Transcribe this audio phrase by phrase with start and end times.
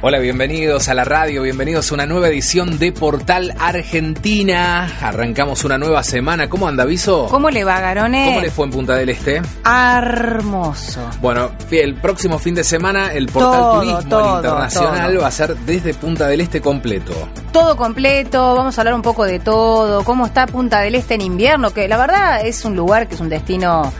[0.00, 4.88] Hola, bienvenidos a la radio, bienvenidos a una nueva edición de Portal Argentina.
[5.02, 6.48] Arrancamos una nueva semana.
[6.48, 7.26] ¿Cómo anda, Viso?
[7.28, 8.26] ¿Cómo le va, Garone?
[8.26, 9.42] ¿Cómo le fue en Punta del Este?
[9.66, 11.00] Hermoso.
[11.20, 15.22] Bueno, el próximo fin de semana el Portal Todo, Turismo todo, Internacional todo.
[15.22, 17.12] va a ser desde Punta del Este completo.
[17.50, 21.22] Todo completo, vamos a hablar un poco de todo, cómo está Punta del Este en
[21.22, 23.92] invierno, que la verdad es un lugar que es un destino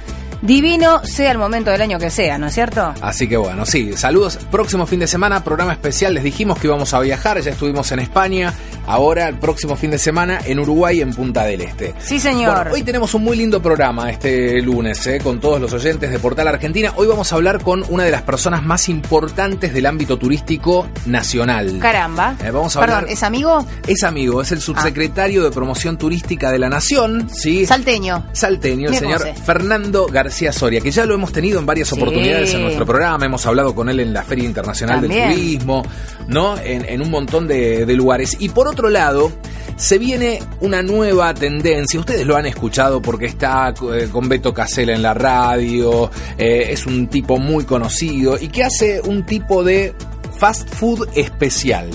[0.43, 2.95] divino, sea el momento del año que sea, ¿no es cierto?
[3.01, 4.39] Así que bueno, sí, saludos.
[4.51, 6.15] Próximo fin de semana, programa especial.
[6.15, 8.53] Les dijimos que íbamos a viajar, ya estuvimos en España.
[8.87, 11.95] Ahora, el próximo fin de semana, en Uruguay, en Punta del Este.
[11.99, 12.55] Sí, señor.
[12.57, 15.21] Bueno, hoy tenemos un muy lindo programa este lunes, ¿eh?
[15.23, 16.93] con todos los oyentes de Portal Argentina.
[16.97, 21.79] Hoy vamos a hablar con una de las personas más importantes del ámbito turístico nacional.
[21.81, 22.37] Caramba.
[22.43, 23.67] Eh, vamos a Perdón, hablar- ¿es amigo?
[23.87, 27.67] Es amigo, es el subsecretario de Promoción Turística de la Nación, ¿sí?
[27.67, 28.25] Salteño.
[28.33, 29.23] Salteño, el señor.
[29.45, 31.97] Fernando García Soria, que ya lo hemos tenido en varias Sí.
[31.97, 35.29] oportunidades en nuestro programa, hemos hablado con él en la Feria Internacional También.
[35.29, 35.83] del Turismo,
[36.29, 36.59] ¿no?
[36.59, 38.37] En, en un montón de, de lugares.
[38.39, 39.33] Y por otro lado,
[39.77, 44.95] se viene una nueva tendencia, ustedes lo han escuchado porque está eh, con Beto Casella
[44.95, 49.95] en la radio, eh, es un tipo muy conocido y que hace un tipo de
[50.39, 51.89] fast food especial.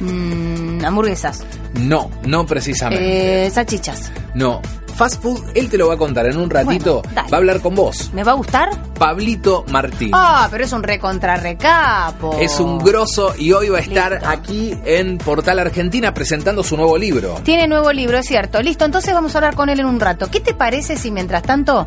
[0.00, 1.44] Mm, hamburguesas.
[1.74, 3.46] No, no precisamente.
[3.46, 4.10] Eh, salchichas.
[4.34, 4.60] No,
[4.98, 7.02] fast food, él te lo va a contar en un ratito.
[7.02, 8.10] Bueno, va a hablar con vos.
[8.12, 8.68] ¿Me va a gustar?
[8.94, 10.10] Pablito Martín.
[10.12, 12.36] Ah, pero es un recontra recapo.
[12.40, 14.28] Es un grosso y hoy va a estar Listo.
[14.28, 17.36] aquí en Portal Argentina presentando su nuevo libro.
[17.44, 18.60] Tiene nuevo libro, es cierto.
[18.60, 20.28] Listo, entonces vamos a hablar con él en un rato.
[20.30, 21.86] ¿Qué te parece si mientras tanto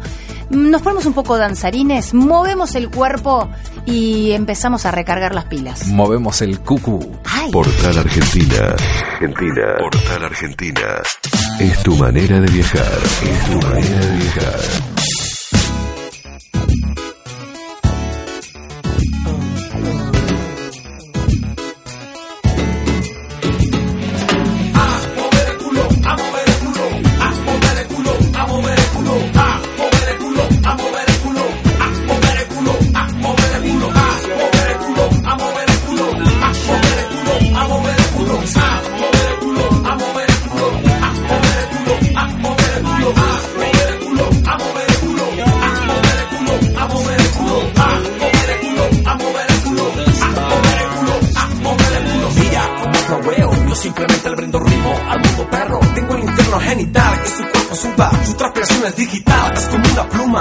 [0.49, 3.49] nos ponemos un poco danzarines, movemos el cuerpo
[3.85, 5.85] y empezamos a recargar las pilas?
[5.87, 7.11] Movemos el cucú.
[7.25, 7.51] ¡Ay!
[7.51, 8.73] Portal Argentina.
[9.13, 9.75] Argentina.
[9.79, 11.01] Portal Argentina.
[11.59, 13.00] Es tu manera de viajar.
[13.03, 15.00] Es tu manera.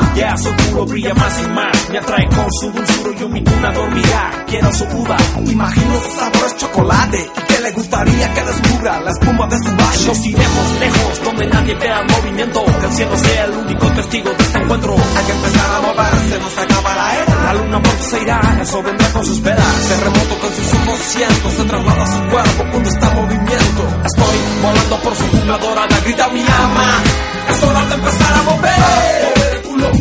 [0.00, 0.14] Pluma.
[0.14, 3.72] Ya su culo brilla más y más, me atrae con su dulzura y mi cuna
[3.72, 4.44] dormirá.
[4.46, 5.16] Quiero su uva,
[5.46, 7.30] imagino su sabor es chocolate.
[7.36, 10.06] Y que le gustaría que descubra la espuma de su valle.
[10.06, 14.30] Nos iremos lejos, donde nadie vea el movimiento, que el cielo sea el único testigo
[14.30, 14.94] de este encuentro.
[14.94, 17.44] Hay que empezar a moverse, nos acaba la era.
[17.44, 19.88] La luna pronto se irá, eso vendrá con sus velas.
[19.88, 23.82] Terremoto con sus ojos cientos, se traslada su cuerpo cuando está en movimiento.
[24.04, 27.02] Estoy volando por su jungla dorada, grita mi ama.
[27.48, 29.49] Es hora de empezar a mover.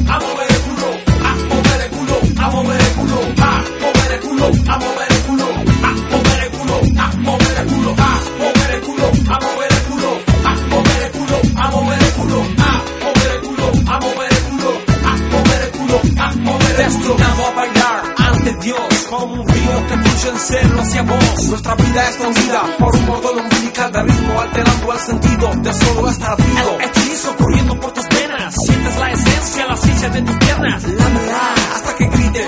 [0.10, 0.88] A mover el culo,
[1.24, 5.22] a mover el culo, a mover el culo, a mover el culo, a mover el
[5.22, 9.72] culo, a mover el culo, a mover el culo, a mover el culo, a mover
[9.72, 14.00] el culo, a mover el culo, a mover el culo, a mover el culo, a
[14.00, 14.72] mover el culo, a mover el culo,
[15.06, 16.30] a mover el culo, a.
[16.80, 21.44] Destinado bailar ante Dios como un río que fluye en celo hacia vos.
[21.50, 26.10] Nuestra vida es tangida por un modo umbilical de ritmo alterando el sentido de solo
[26.10, 26.78] estar vivo.
[26.80, 28.09] El hechizo corriendo por tus
[28.80, 30.84] sientes la esencia, la ciencia de tus piernas.
[30.84, 32.48] Lámela hasta que grite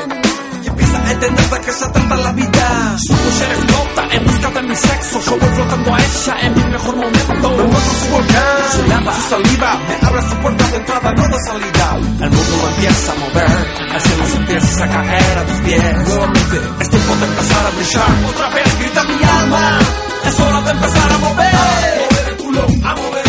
[0.63, 2.97] y empieza a entender de qué se trata la vida.
[2.97, 5.21] Su ser explota en busca de mi sexo.
[5.25, 7.49] Yo voy flotando a ella en mi mejor momento.
[7.57, 9.79] Me muestro su volcán, su lava, su saliva.
[9.87, 11.97] Me abre su puerta de entrada, no de salida.
[12.21, 16.07] El mundo empieza a mover, el cielo se empieza a caer a tus pies.
[16.07, 18.29] Nuevamente es tiempo de empezar a brillar.
[18.29, 19.79] Otra vez grita mi alma,
[20.25, 21.55] es hora de empezar a mover.
[21.55, 23.20] A mover el culo, a mover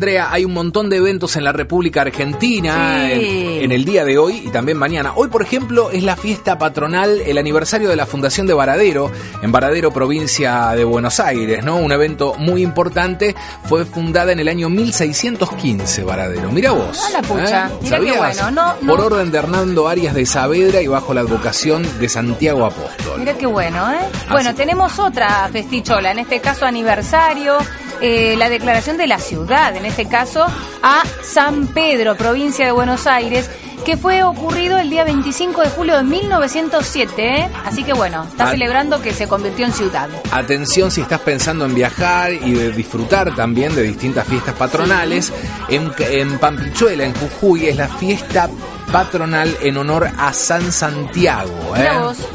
[0.00, 3.12] Andrea, hay un montón de eventos en la República Argentina Sí.
[3.58, 5.12] en, en el día de hoy y también mañana.
[5.14, 9.10] Hoy, por ejemplo, es la fiesta patronal, el aniversario de la Fundación de Varadero,
[9.42, 11.76] en Varadero, provincia de Buenos Aires, ¿no?
[11.76, 13.36] Un evento muy importante.
[13.64, 16.50] Fue fundada en el año 1615, Varadero.
[16.50, 16.98] Mira vos.
[17.04, 17.66] A la pucha.
[17.68, 17.70] ¿eh?
[17.82, 18.50] Mirá qué bueno.
[18.52, 18.86] No, no.
[18.96, 23.18] Por orden de Hernando Arias de Saavedra y bajo la advocación de Santiago Apóstol.
[23.18, 23.98] Mira qué bueno, ¿eh?
[24.30, 24.56] Bueno, Así.
[24.56, 27.58] tenemos otra festichola, en este caso aniversario,
[28.00, 30.46] eh, la declaración de la ciudad, en este caso
[30.82, 33.50] a San Pedro, provincia de Buenos Aires,
[33.84, 37.48] que fue ocurrido el día 25 de julio de 1907, ¿eh?
[37.64, 38.50] Así que bueno, está Ah.
[38.50, 40.08] celebrando que se convirtió en ciudad.
[40.32, 45.32] Atención si estás pensando en viajar y de disfrutar también de distintas fiestas patronales.
[45.68, 48.50] En, en Pampichuela, en Jujuy, es la fiesta
[48.92, 51.74] patronal en honor a San Santiago.
[51.76, 51.88] ¿eh?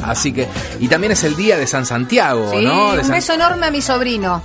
[0.03, 0.47] Así que,
[0.79, 2.93] y también es el día de San Santiago, Sí, ¿no?
[2.93, 4.41] De un San- beso enorme a mi sobrino.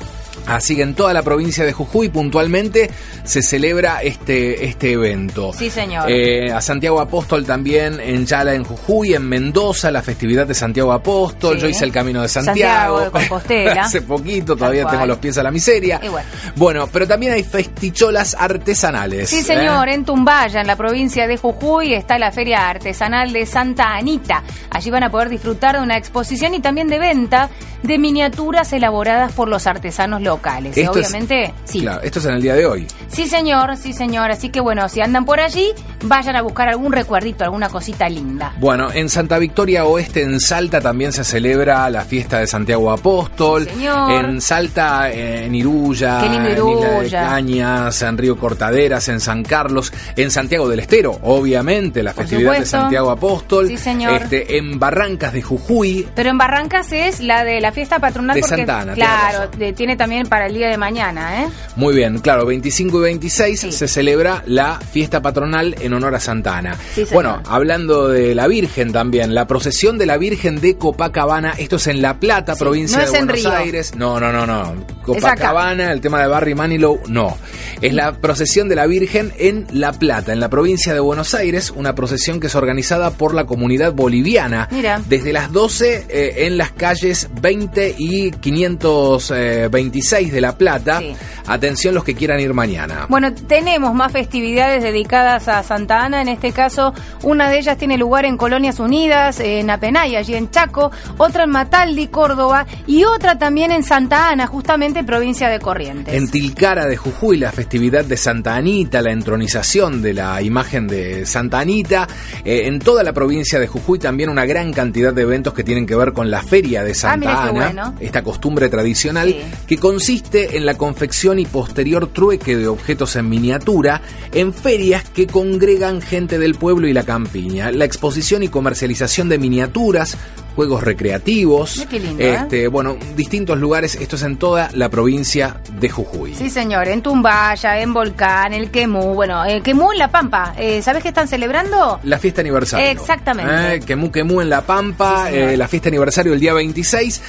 [0.46, 2.90] Así que en toda la provincia de Jujuy puntualmente
[3.24, 5.52] se celebra este, este evento.
[5.52, 6.10] Sí, señor.
[6.10, 10.92] Eh, a Santiago Apóstol también en Chala, en Jujuy, en Mendoza, la festividad de Santiago
[10.92, 11.56] Apóstol.
[11.56, 11.62] Sí.
[11.62, 13.00] Yo hice el camino de Santiago Santiago.
[13.00, 13.82] de Compostela.
[13.84, 16.00] Hace poquito, todavía tengo los pies a la miseria.
[16.02, 16.28] Y bueno.
[16.56, 19.30] Bueno, pero también hay festicholas artesanales.
[19.30, 19.42] Sí, ¿eh?
[19.42, 24.42] señor, en Tumbaya, en la provincia de Jujuy, está la Feria Artesanal de Santa Anita.
[24.70, 27.50] Allí van a poder disfrutar de una exposición y también de venta
[27.82, 30.29] de miniaturas elaboradas por los artesanos locales.
[30.38, 31.80] Esto es- Obviamente, sí.
[31.80, 32.86] Claro, esto es en el día de hoy.
[33.08, 34.30] Sí, señor, sí, señor.
[34.30, 35.68] Así que bueno, si andan por allí,
[36.04, 38.54] vayan a buscar algún recuerdito, alguna cosita linda.
[38.58, 43.64] Bueno, en Santa Victoria Oeste, en Salta, también se celebra la fiesta de Santiago Apóstol.
[43.64, 44.24] Sí, señor.
[44.24, 47.10] En Salta, eh, en Iruya, en Isla de.
[47.10, 52.58] Cañas, en Río Cortaderas, en San Carlos, en Santiago del Estero, obviamente, la Por festividad
[52.58, 52.66] de.
[52.66, 53.68] Santiago Apóstol.
[53.68, 54.22] Sí, señor.
[54.22, 56.06] Este, en Barrancas de Jujuy.
[56.14, 59.50] Pero en Barrancas es la de la fiesta patronal De porque, Santa Ana, tiene claro,
[59.74, 61.48] tiene también para el día de mañana, ¿eh?
[61.76, 63.72] Muy bien, claro, 25 y 26 Sí.
[63.72, 66.76] se celebra la fiesta patronal en honor a Santa Ana.
[66.94, 71.76] Sí, bueno, hablando de la Virgen también, la procesión de la Virgen de Copacabana, esto
[71.76, 73.52] es en La Plata, Sí, provincia no de Buenos Río.
[73.52, 73.94] Aires.
[73.96, 74.74] No, no, no, no.
[75.04, 77.36] Copacabana, el tema de Barry Manilow, no.
[77.80, 81.70] Es la procesión de la Virgen en La Plata, en la provincia de Buenos Aires,
[81.74, 84.68] una procesión que es organizada por la comunidad boliviana.
[84.70, 85.00] Mira.
[85.08, 90.98] Desde las 12 eh, en las calles 20 y 526 de La Plata.
[90.98, 91.14] Sí.
[91.46, 93.06] Atención los que quieran ir mañana.
[93.08, 96.20] Bueno, tenemos más festividades dedicadas a Santa Ana.
[96.22, 100.50] En este caso, una de ellas tiene lugar en Colonias Unidas, en Apenay, allí en
[100.50, 106.14] Chaco, otra en Mataldi, Córdoba, y otra también en Santa Ana, justamente provincia de Corrientes.
[106.14, 111.26] En Tilcara de Jujuy, la festividad de Santa Anita, la entronización de la imagen de
[111.26, 112.06] Santa Anita.
[112.44, 115.86] Eh, en toda la provincia de Jujuy también una gran cantidad de eventos que tienen
[115.86, 117.94] que ver con la feria de Santa Ah, qué Ana, bueno.
[118.00, 119.40] esta costumbre tradicional Sí.
[119.66, 124.00] que consiste en la confección y posterior trueque de objetos en miniatura
[124.32, 127.70] en ferias que congregan gente del pueblo y la campiña.
[127.70, 130.16] La exposición y comercialización de miniaturas,
[130.56, 132.34] juegos recreativos, lindo, ¿eh?
[132.34, 136.34] este, bueno, distintos lugares, esto es en toda la provincia de Jujuy.
[136.34, 140.54] Sí, señor, en Tumbaya, en Volcán, el Quemú, bueno, el Quemú en La Pampa.
[140.56, 142.00] Eh, ¿Sabes qué están celebrando?
[142.04, 142.86] La fiesta aniversario.
[142.86, 143.74] Exactamente.
[143.74, 147.20] Eh, Quemú Quemú en La Pampa, Sí, eh, la fiesta aniversario el día 26.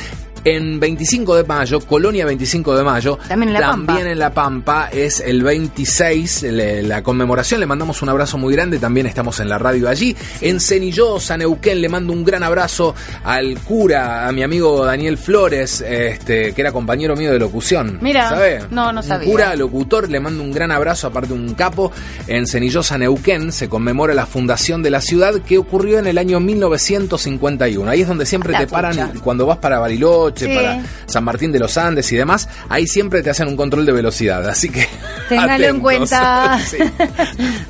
[0.43, 3.19] En 25 de mayo, Colonia 25 de mayo.
[3.27, 3.85] También en La Pampa.
[3.93, 7.59] También en La Pampa es el 26, le- la conmemoración.
[7.59, 8.79] Le mandamos un abrazo muy grande.
[8.79, 10.15] También estamos en la radio allí.
[10.41, 15.81] En Cenillosa, Neuquén, le mando un gran abrazo al cura, a mi amigo Daniel Flores,
[15.87, 17.99] este, que era compañero mío de locución.
[18.01, 18.59] Mira, ¿sabe?
[18.71, 19.27] no, no sabía.
[19.27, 21.91] Un cura, locutor, le mando un gran abrazo, aparte un capo.
[22.27, 26.39] En Cenillosa, Neuquén, se conmemora la fundación de la ciudad que ocurrió en el año
[26.39, 27.89] 1951.
[27.91, 30.53] Ahí es donde siempre La te paran cuando vas para Bariloche, Sí.
[30.55, 32.47] para San Martín de los Andes y demás.
[32.69, 34.87] Ahí siempre te hacen un control de velocidad, así que.
[35.29, 36.59] Téngalo en cuenta.
[36.71, 36.77] Sí.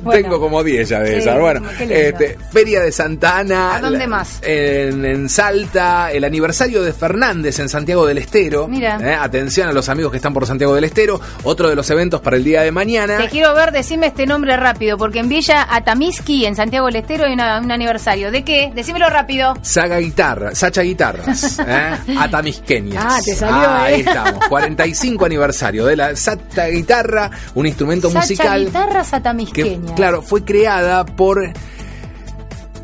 [0.02, 0.22] Bueno.
[0.22, 1.38] Tengo como 10 ya de esas.
[1.38, 3.76] Bueno, este, Feria de Santa Ana.
[3.76, 4.38] ¿A dónde más?
[4.42, 8.68] En, en Salta, el aniversario de Fernández en Santiago del Estero.
[8.68, 8.98] Mira.
[9.02, 11.20] Eh, atención a los amigos que están por Santiago del Estero.
[11.44, 13.16] Otro de los eventos para el día de mañana.
[13.18, 17.24] Te quiero ver, decime este nombre rápido, porque en Villa Atamiski, en Santiago del Estero,
[17.26, 18.30] hay una- un aniversario.
[18.30, 18.70] ¿De qué?
[18.74, 19.54] Decímelo rápido.
[19.62, 21.90] Saga Guitarra, Sacha Guitarras, ¿eh?
[22.98, 24.04] Ah, te salió, Ah, Ahí ¿eh?
[24.06, 29.92] estamos, 45 aniversario de la Sacha Guitarra, un instrumento Sacha musical Guitarras que, Atamisqueñas.
[29.92, 31.38] claro, fue creada por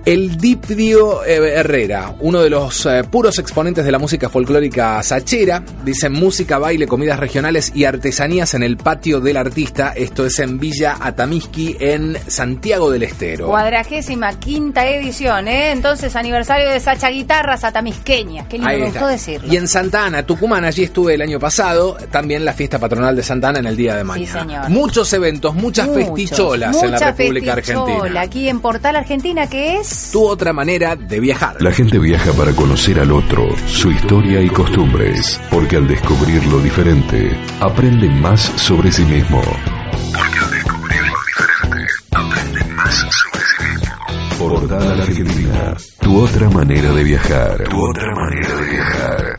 [0.04, 5.62] El Dipdio eh, Herrera, uno de los eh, puros exponentes de la música folclórica sachera,
[5.84, 9.92] dice música, baile, comidas regionales y artesanías en el patio del artista.
[9.94, 13.48] Esto es en Villa Atamisqui, en Santiago del Estero.
[13.48, 15.72] Cuadragésima quinta edición, ¿eh?
[15.72, 18.48] Entonces, aniversario de Sacha Guitarras Atamisqueña.
[18.48, 19.00] Qué lindo Ahí me está.
[19.00, 19.52] gustó decirlo.
[19.52, 23.22] Y en Santa Ana, Tucumán, allí estuve el año pasado, también la fiesta patronal de
[23.22, 24.40] Santa Ana en el día de mañana.
[24.40, 24.68] señor.
[24.70, 27.92] Muchos eventos, muchas Muchos, festicholas en la mucha República festichola.
[27.94, 28.20] Argentina.
[28.22, 29.87] Aquí en Portal Argentina, que es...
[30.12, 31.60] Tu otra manera de viajar.
[31.60, 36.58] La gente viaja para conocer al otro, su historia y costumbres, porque al descubrir lo
[36.60, 39.40] diferente, aprende más sobre sí mismo.
[39.42, 44.38] Porque al descubrir lo diferente, aprende más sobre sí mismo.
[44.38, 47.64] Portal Argentina, tu otra manera de viajar.
[47.64, 49.38] Tu otra manera de viajar.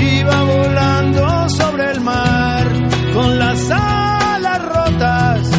[0.00, 2.66] Iba volando sobre el mar
[3.14, 5.50] con las alas rotas.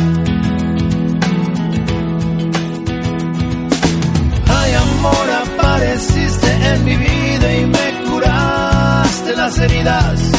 [4.47, 10.30] Ay, amor, apareciste en mi vida y me curaste las heridas.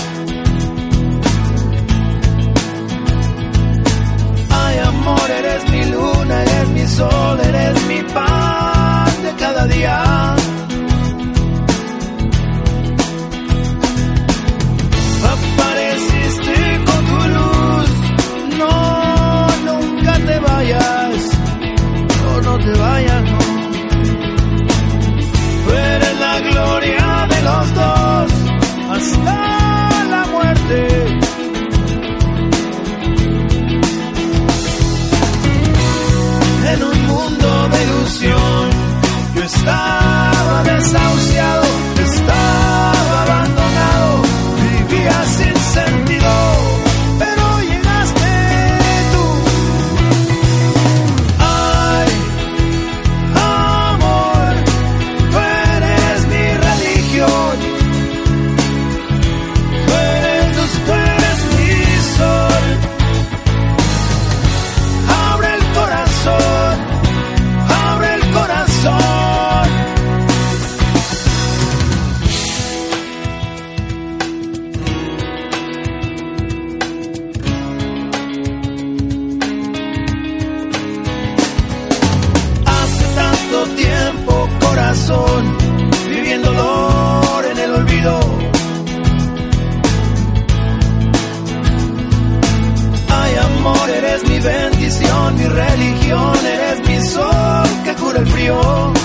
[93.63, 99.02] Amor, eres mi bendición, mi religión, eres mi sol que cura el frío.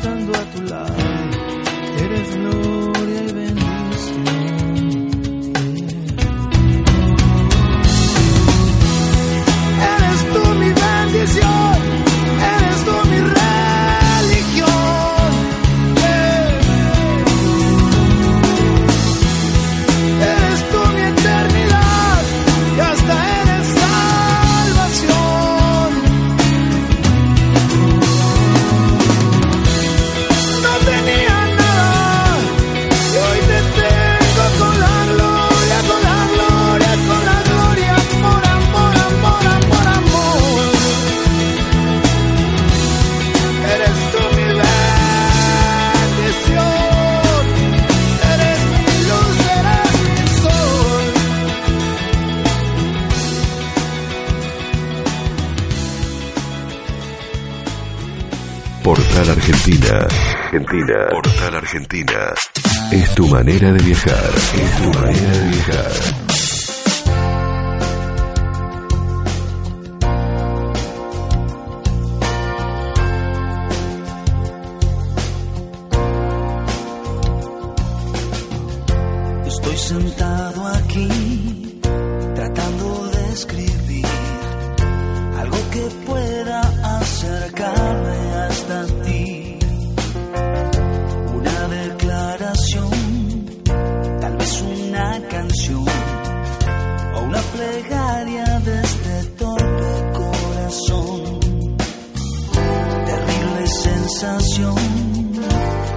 [0.00, 0.94] estando a tu lado,
[1.98, 4.49] eres gloria y bendición.
[59.90, 60.08] Argentina.
[60.44, 61.08] Argentina.
[61.10, 62.34] Portal Argentina.
[62.92, 64.30] Es tu manera de viajar.
[64.54, 66.19] Es tu manera de viajar.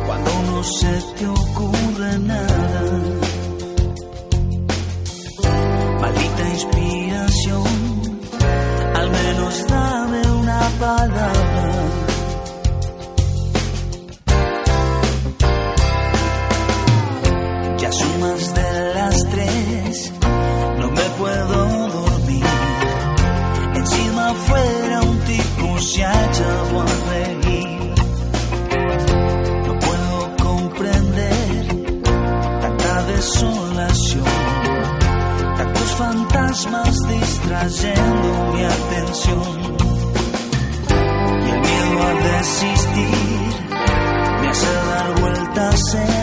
[0.05, 2.52] Cuando no se te ocurre nada.
[36.63, 39.41] Fantasmas distrayendo mi atención.
[41.45, 43.09] Y el miedo a desistir
[44.41, 46.22] me hace dar vueltas en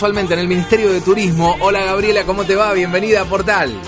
[0.00, 1.58] casualmente en el Ministerio de Turismo.
[1.60, 2.72] Hola Gabriela, ¿cómo te va?
[2.72, 3.78] Bienvenida a Portal.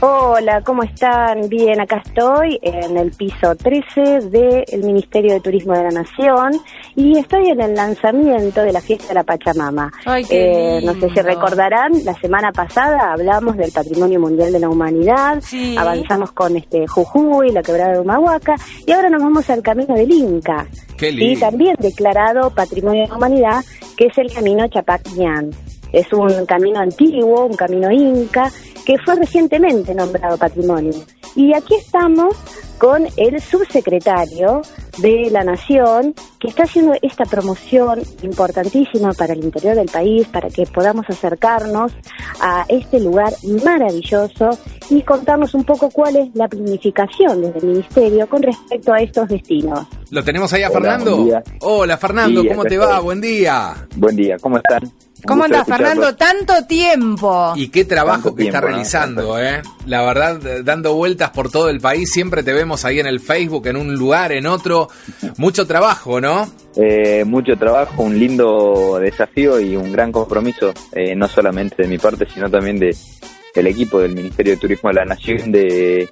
[0.00, 1.48] Hola, ¿cómo están?
[1.48, 6.52] Bien, acá estoy en el piso 13 del Ministerio de Turismo de la Nación
[6.94, 9.90] y estoy en el lanzamiento de la fiesta de la Pachamama.
[10.06, 14.60] Ay, qué Eh, no sé si recordarán, la semana pasada hablamos del Patrimonio Mundial de
[14.60, 15.74] la Humanidad, Sí.
[15.76, 18.54] avanzamos con este Jujuy, la quebrada de Humahuaca
[18.86, 20.64] y ahora nos vamos al Camino del Inca.
[20.96, 21.40] Qué Sí, lindo.
[21.40, 23.64] también declarado Patrimonio de la Humanidad,
[23.96, 25.50] que es el Camino Chapac-Ñan.
[25.90, 28.50] Es un camino antiguo, un camino inca,
[28.88, 30.94] que fue recientemente nombrado patrimonio.
[31.36, 32.34] Y aquí estamos
[32.78, 34.62] con el subsecretario
[34.96, 40.48] de la Nación, que está haciendo esta promoción importantísima para el interior del país, para
[40.48, 41.92] que podamos acercarnos
[42.40, 44.48] a este lugar maravilloso
[44.88, 49.28] y contarnos un poco cuál es la planificación desde el Ministerio con respecto a estos
[49.28, 49.86] destinos.
[50.10, 51.42] ¿Lo tenemos ahí a Hola, Fernando?
[51.60, 52.86] Hola Fernando, Sí, ¿cómo te va?
[52.86, 53.04] estoy.
[53.04, 53.86] Buen día.
[53.96, 54.90] Buen día, ¿cómo están?
[55.26, 56.14] ¿Cómo andás, Fernando?
[56.14, 57.52] Tanto tiempo.
[57.56, 59.62] Y qué trabajo que está realizando, ¿eh?
[59.86, 63.20] La verdad, eh, dando vueltas por todo el país, siempre te vemos ahí en el
[63.20, 64.88] Facebook, en un lugar, en otro.
[65.36, 66.48] Mucho trabajo, ¿no?
[66.76, 71.98] Eh, mucho trabajo, un lindo desafío y un gran compromiso, eh, no solamente de mi
[71.98, 72.96] parte, sino también de
[73.54, 76.08] del equipo del Ministerio de Turismo de la Nación, de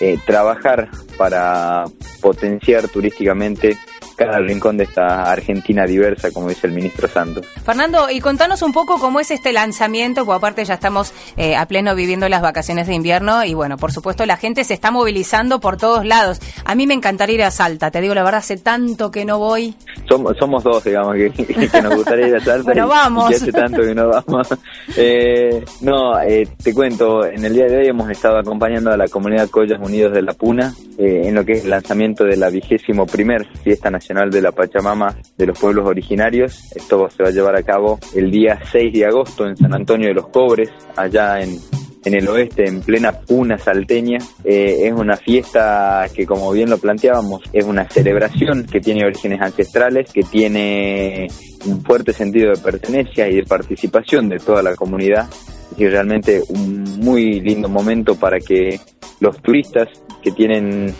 [0.00, 1.84] eh, trabajar para
[2.20, 3.76] potenciar turísticamente
[4.16, 7.46] cada rincón de esta Argentina diversa, como dice el ministro Santos.
[7.64, 11.66] Fernando, y contanos un poco cómo es este lanzamiento, porque aparte ya estamos eh, a
[11.66, 15.60] pleno viviendo las vacaciones de invierno y bueno, por supuesto la gente se está movilizando
[15.60, 16.40] por todos lados.
[16.64, 19.38] A mí me encantaría ir a Salta, te digo la verdad, hace tanto que no
[19.38, 19.74] voy.
[20.08, 21.30] Somos, somos dos, digamos, que,
[21.70, 23.30] que nos gustaría ir a Salta Bueno, y- vamos.
[23.30, 24.48] y hace tanto que no vamos.
[24.98, 29.08] Eh, no, eh, te cuento, en el día de hoy hemos estado acompañando a la
[29.08, 32.48] comunidad Collas Unidos de la Puna eh, en lo que es el lanzamiento de la
[32.48, 36.72] vigésimo primer Fiesta Nacional de la Pachamama de los Pueblos Originarios.
[36.76, 40.08] Esto se va a llevar a cabo el día 6 de agosto en San Antonio
[40.08, 41.58] de los Cobres, allá en
[42.06, 44.18] en el oeste, en plena puna salteña.
[44.44, 49.40] Eh, es una fiesta que, como bien lo planteábamos, es una celebración que tiene orígenes
[49.42, 51.26] ancestrales, que tiene
[51.64, 55.28] un fuerte sentido de pertenencia y de participación de toda la comunidad.
[55.76, 58.78] Y realmente un muy lindo momento para que
[59.18, 59.88] los turistas
[60.22, 60.94] que tienen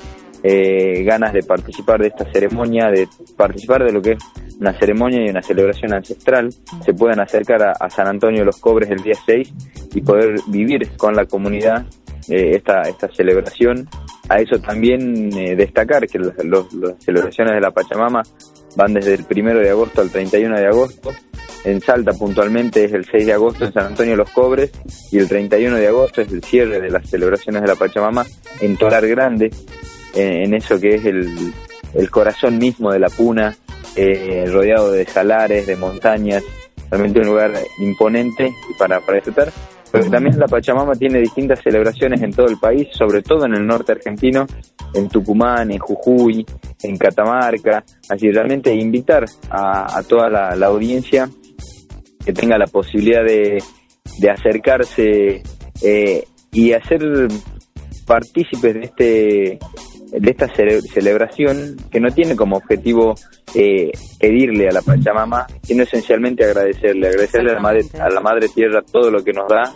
[0.48, 4.18] eh, ganas de participar de esta ceremonia, de participar de lo que es
[4.61, 6.50] una ceremonia y una celebración ancestral,
[6.85, 9.52] se puedan acercar a, San Antonio de los Cobres el día 6
[9.94, 11.85] y poder vivir con la comunidad
[12.28, 13.88] eh, esta, esta celebración.
[14.28, 16.35] A eso también eh, destacar que los-
[16.74, 18.22] las celebraciones de la Pachamama
[18.76, 21.11] van desde el primero de agosto al 31 de agosto.
[21.64, 24.70] En Salta puntualmente es el 6 de agosto en San Antonio de los Cobres
[25.11, 28.24] y el 31 de agosto es el cierre de las celebraciones de la Pachamama
[28.61, 29.50] en Tolar Grande,
[30.16, 31.52] en eso que es el,
[31.94, 33.57] el corazón mismo de la Puna,
[33.94, 36.42] eh, rodeado de salares, de montañas,
[36.90, 39.52] realmente un lugar imponente para, para disfrutar.
[39.92, 43.66] Pero también la Pachamama tiene distintas celebraciones en todo el país, sobre todo en el
[43.66, 44.44] norte argentino,
[44.92, 46.44] en Tucumán, en Jujuy,
[46.83, 47.85] en Catamarca.
[48.09, 51.31] Así realmente invitar a, a toda la, la audiencia
[52.24, 53.62] que tenga la posibilidad de,
[54.18, 55.42] de acercarse
[55.83, 57.29] eh, y hacer
[58.07, 59.59] partícipes de este
[60.10, 63.14] de esta cele- celebración que no tiene como objetivo
[63.54, 68.48] eh, pedirle a la Pachamama, sino esencialmente agradecerle, agradecerle a la, madre, a la Madre
[68.48, 69.72] Tierra todo lo que nos da,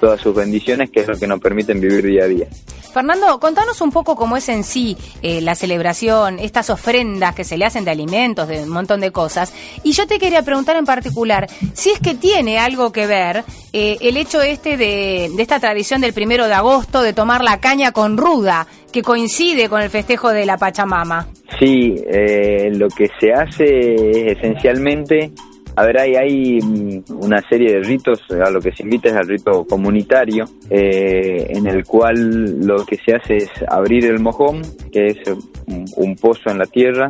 [0.00, 2.46] todas sus bendiciones, que es lo que nos permiten vivir día a día.
[2.94, 7.58] Fernando, contanos un poco cómo es en sí eh, la celebración, estas ofrendas que se
[7.58, 9.52] le hacen de alimentos, de un montón de cosas.
[9.82, 13.96] Y yo te quería preguntar en particular si es que tiene algo que ver eh,
[14.00, 17.90] el hecho este de, de esta tradición del primero de agosto de tomar la caña
[17.90, 21.26] con ruda, que coincide con el festejo de la Pachamama.
[21.58, 25.32] Sí, eh, lo que se hace es esencialmente,
[25.76, 29.14] a ver, hay, hay mm, una serie de ritos, a lo que se invita es
[29.16, 34.62] al rito comunitario, eh, en el cual lo que se hace es abrir el mojón,
[34.92, 35.18] que es
[35.66, 37.08] un, un pozo en la tierra,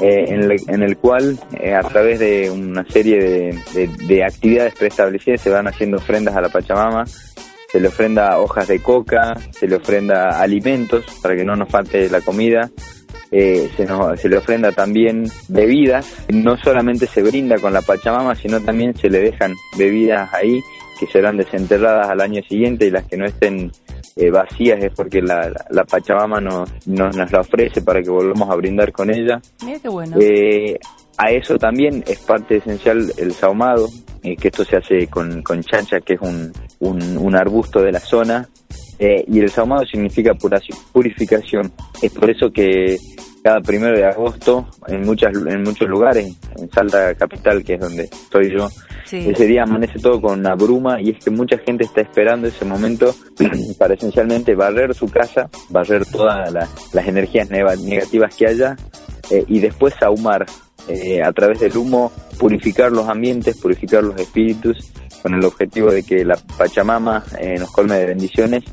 [0.00, 3.18] eh, en, el, en el cual eh, a través de una serie
[3.74, 8.68] de- de actividades preestablecidas se van haciendo ofrendas a la Pachamama, se le ofrenda hojas
[8.68, 12.70] de coca, se le ofrenda alimentos para que no nos falte la comida,
[13.30, 18.34] eh, se, nos- se le ofrenda también bebidas, no solamente se brinda con la Pachamama,
[18.34, 20.60] sino también se le dejan bebidas ahí
[20.98, 23.70] que serán desenterradas al año siguiente y las que no estén
[24.16, 28.10] eh, vacías es porque la, la- la Pachamama nos, nos, nos la ofrece para que
[28.10, 29.40] volvamos a brindar con ella.
[29.64, 30.16] Mira qué bueno.
[30.20, 30.76] Eh,
[31.18, 33.88] a eso también es parte esencial el sahumado,
[34.22, 37.92] eh, que esto se hace con, con chacha, que es un, un, un arbusto de
[37.92, 38.48] la zona,
[38.98, 40.34] eh, y el sahumado significa
[40.92, 41.72] purificación.
[42.02, 42.96] Es por eso que
[43.42, 46.26] cada primero de agosto, en, muchas, en muchos lugares,
[46.58, 48.68] en Salta Capital, que es donde estoy yo,
[49.04, 49.24] Sí.
[49.26, 52.66] ese día amanece todo con una bruma y es que mucha gente está esperando ese
[52.66, 53.14] momento
[53.78, 58.76] para esencialmente barrer su casa, barrer todas la- las energías negativas que haya
[59.30, 60.44] eh, y después ahumar
[60.88, 66.02] eh, a través del humo, purificar los ambientes, purificar los espíritus, con el objetivo de
[66.02, 68.64] que la Pachamama eh, nos colme de bendiciones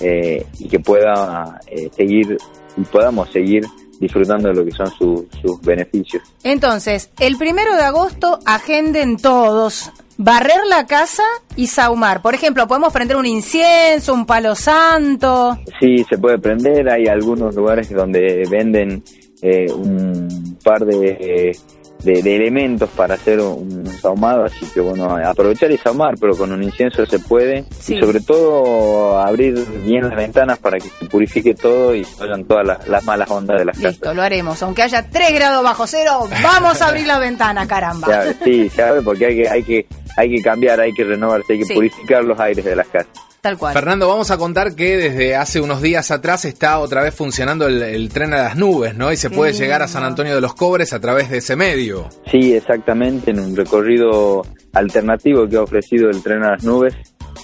[0.00, 2.36] eh, y que pueda eh, seguir
[2.76, 3.64] y podamos seguir
[4.00, 6.22] disfrutando de lo que son su- sus beneficios.
[6.44, 9.90] Entonces, el primero de agosto, agenden todos.
[10.20, 11.22] Barrer la casa
[11.56, 12.22] y saumar.
[12.22, 15.58] Por ejemplo, podemos prender un incienso, un palo santo.
[15.80, 16.88] Sí, se puede prender.
[16.90, 19.02] Hay algunos lugares donde venden
[19.42, 21.56] eh, un par de,
[22.02, 26.52] de, de elementos para hacer un sahumado, así que bueno, aprovechar y sahumar, pero con
[26.52, 27.96] un incienso se puede, Sí.
[27.96, 32.44] y sobre todo abrir bien las ventanas para que se purifique todo y se vayan
[32.44, 33.92] todas las, las malas ondas de las casas.
[33.92, 34.62] Listo, lo haremos.
[34.62, 38.06] Aunque haya 3 grados bajo cero, vamos a abrir la ventana, caramba.
[38.06, 41.04] Se abre, sí, se abre porque hay que, hay que, hay que cambiar, hay que
[41.04, 41.74] renovarse, hay que Sí.
[41.74, 43.08] purificar los aires de las casas.
[43.48, 43.72] Tal cual.
[43.72, 47.82] Fernando, vamos a contar que desde hace unos días atrás está otra vez funcionando el,
[47.82, 49.10] el tren a las nubes, ¿no?
[49.10, 49.64] Y se Qué puede lindo.
[49.64, 52.10] llegar a San Antonio de los Cobres a través de ese medio.
[52.30, 54.42] Sí, exactamente, en un recorrido
[54.74, 56.94] alternativo que ha ofrecido el tren a las nubes.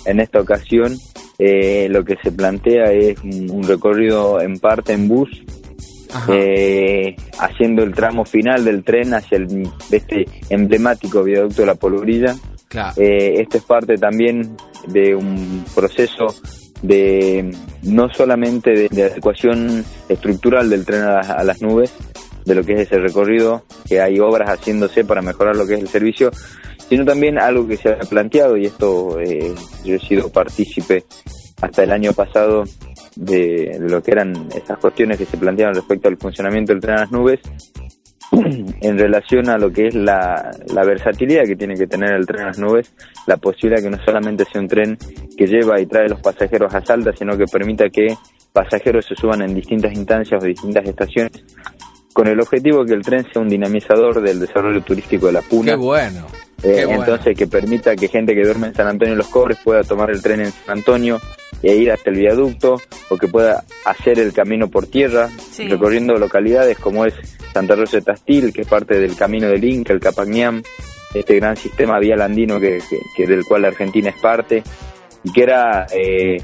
[0.04, 0.94] En esta ocasión,
[1.38, 5.30] eh, lo que se plantea es un, un recorrido en parte en bus,
[6.28, 12.36] eh, haciendo el tramo final del tren hacia el, este emblemático viaducto de la Polvorilla.
[12.74, 13.00] Claro.
[13.00, 14.56] Eh, esto es parte también
[14.88, 16.26] de un proceso
[16.82, 21.94] de no solamente de, de adecuación estructural del tren a, las- a las nubes,
[22.44, 25.80] de lo que es ese recorrido, que hay obras haciéndose para mejorar lo que es
[25.80, 26.30] el servicio,
[26.88, 31.04] sino también algo que se ha planteado, y esto eh, yo he sido partícipe
[31.62, 32.64] hasta el año pasado
[33.16, 37.00] de, lo que eran esas cuestiones que se planteaban respecto al funcionamiento del tren a
[37.02, 37.38] las nubes,
[38.80, 42.42] en relación a lo que es la, la versatilidad que tiene que tener el tren
[42.42, 42.92] a las nubes,
[43.26, 44.98] la posibilidad que no solamente sea un tren
[45.36, 48.16] que lleva y trae los pasajeros a Salta, sino que permita que
[48.52, 51.44] pasajeros se suban en distintas instancias o distintas estaciones,
[52.12, 55.42] con el objetivo de que el tren sea un dinamizador del desarrollo turístico de la
[55.42, 55.72] Puna.
[55.72, 56.26] Qué bueno.
[56.62, 57.00] Eh, Qué bueno.
[57.02, 60.10] Entonces, que permita que gente que duerme en San Antonio de los Cobres pueda tomar
[60.10, 61.20] el tren en San Antonio
[61.62, 65.66] e ir hasta el viaducto, o que pueda hacer el camino por tierra, Sí.
[65.68, 67.14] recorriendo localidades como es
[67.54, 70.62] Santa Rosa de Tastil, que es parte del camino del Inca, el Capañam,
[71.14, 74.62] este gran sistema vial andino que, que- que del cual la Argentina es parte,
[75.22, 76.36] y que era eh,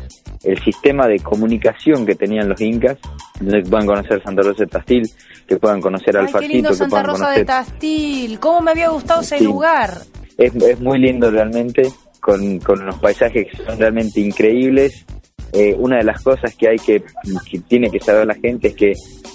[0.44, 2.96] el sistema de comunicación que tenían los incas,
[3.40, 5.02] donde puedan conocer Santa Rosa de Tastil,
[5.46, 8.38] que puedan conocer Ay, qué lindo Alfarcito, que Santa puedan Rosa conocer de Tastil.
[8.40, 9.90] ¿Cómo me había gustado ese lugar?
[10.38, 15.04] es, es muy lindo realmente, con, con unos paisajes que son realmente increíbles.
[15.52, 17.02] Eh, una de las cosas que hay que,
[17.50, 18.92] que tiene que saber la gente es que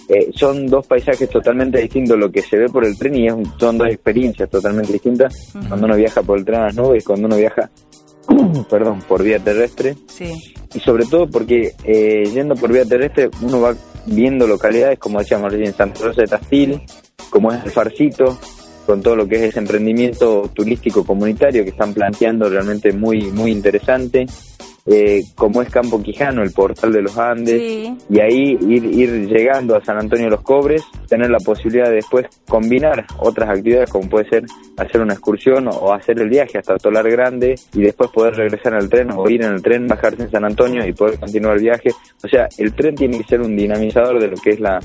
[0.08, 2.18] eh, son dos paisajes totalmente distintos.
[2.18, 5.34] Lo que se ve por el tren y es un- son dos experiencias totalmente distintas.
[5.68, 7.70] Cuando uno viaja por el tren a las nubes cuando uno viaja
[8.70, 9.96] perdón por vía terrestre.
[10.08, 10.32] Sí.
[10.74, 13.76] y sobre todo porque eh, yendo por vía terrestre uno va
[14.08, 16.82] viendo localidades como decíamos recién Santa Rosa de Tastil,
[17.30, 18.38] como es el Farcito,
[18.86, 23.52] con todo lo que es ese emprendimiento turístico comunitario que están planteando realmente muy muy
[23.52, 24.26] interesante,
[24.86, 27.98] eh, como es Campo Quijano, el portal de los Andes, Sí.
[28.10, 31.96] y ahí ir, ir llegando a San Antonio de los Cobres, tener la posibilidad de
[31.96, 34.46] después combinar otras actividades como puede ser
[34.78, 38.80] hacer una excursión o, hacer el viaje hasta Tolar Grande y después poder regresar en
[38.80, 41.64] el tren o ir en el tren, bajarse en San Antonio y poder continuar el
[41.64, 41.90] viaje.
[42.24, 44.80] O sea, el tren tiene que ser un dinamizador de lo que es la,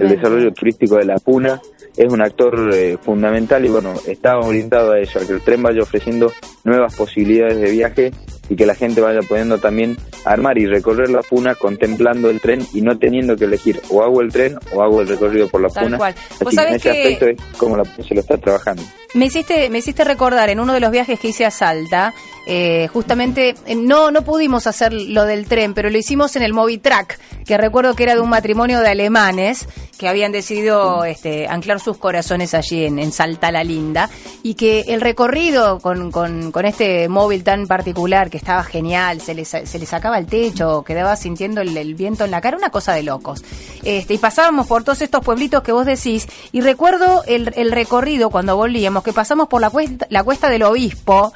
[0.00, 1.60] el desarrollo turístico de la Puna.
[1.96, 5.62] Es un actor eh, fundamental y bueno, está orientado a eso, a que el tren
[5.62, 6.30] vaya ofreciendo
[6.64, 8.12] nuevas posibilidades de viaje
[8.50, 12.66] y que la gente vaya pudiendo también armar y recorrer la Puna contemplando el tren
[12.74, 15.68] y no teniendo que elegir o hago el tren o hago el recorrido por la
[15.70, 15.96] Tal Puna.
[15.96, 16.14] cual.
[16.30, 18.82] Así Vos que en sabés ese que- aspecto es como la se lo está trabajando.
[19.14, 22.14] Me hiciste, me hiciste recordar en uno de los viajes que hice a Salta,
[22.46, 26.52] eh, justamente eh, no, no pudimos hacer lo del tren, pero lo hicimos en el
[26.52, 29.66] Movitrack, que recuerdo que era de un matrimonio de alemanes
[29.98, 34.08] que habían decidido este, anclar sus corazones allí en, en Salta la Linda,
[34.44, 39.34] y que el recorrido con, con, con este móvil tan particular que estaba genial, se
[39.34, 42.70] les, se les sacaba el techo, quedaba sintiendo el, el viento en la cara, una
[42.70, 43.44] cosa de locos.
[43.84, 48.30] Este, y pasábamos por todos estos pueblitos que vos decís, y recuerdo el, el recorrido
[48.30, 51.32] cuando volvíamos, que pasamos por la cuesta, la cuesta del obispo,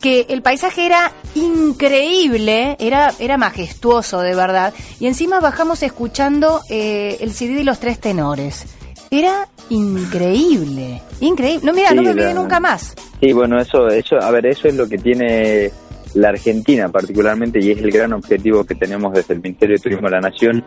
[0.00, 7.16] que el paisaje era increíble, era, era majestuoso de verdad, y encima bajamos escuchando eh,
[7.20, 8.66] el CD de los tres tenores.
[9.10, 11.64] Era increíble, increíble.
[11.66, 12.94] No, mira, Sí, no me olvidé la- nunca más.
[13.20, 15.70] Sí, bueno, eso, eso, a ver, eso es lo que tiene
[16.14, 20.08] la Argentina particularmente y es el gran objetivo que tenemos desde el Ministerio de Turismo
[20.08, 20.64] de la Nación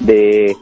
[0.00, 0.56] de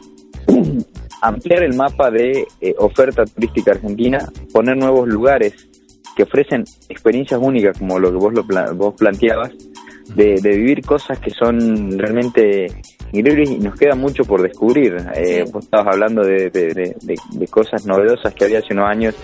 [1.21, 5.53] ampliar el mapa de eh, oferta turística argentina, poner nuevos lugares
[6.15, 9.51] que ofrecen experiencias únicas como lo que vos lo vos planteabas,
[10.15, 12.67] de, de vivir cosas que son realmente
[13.11, 13.21] y
[13.59, 14.95] nos queda mucho por descubrir.
[15.15, 15.51] Eh, Sí.
[15.51, 19.15] Vos estabas hablando de, de- de- de- de cosas novedosas que había hace unos años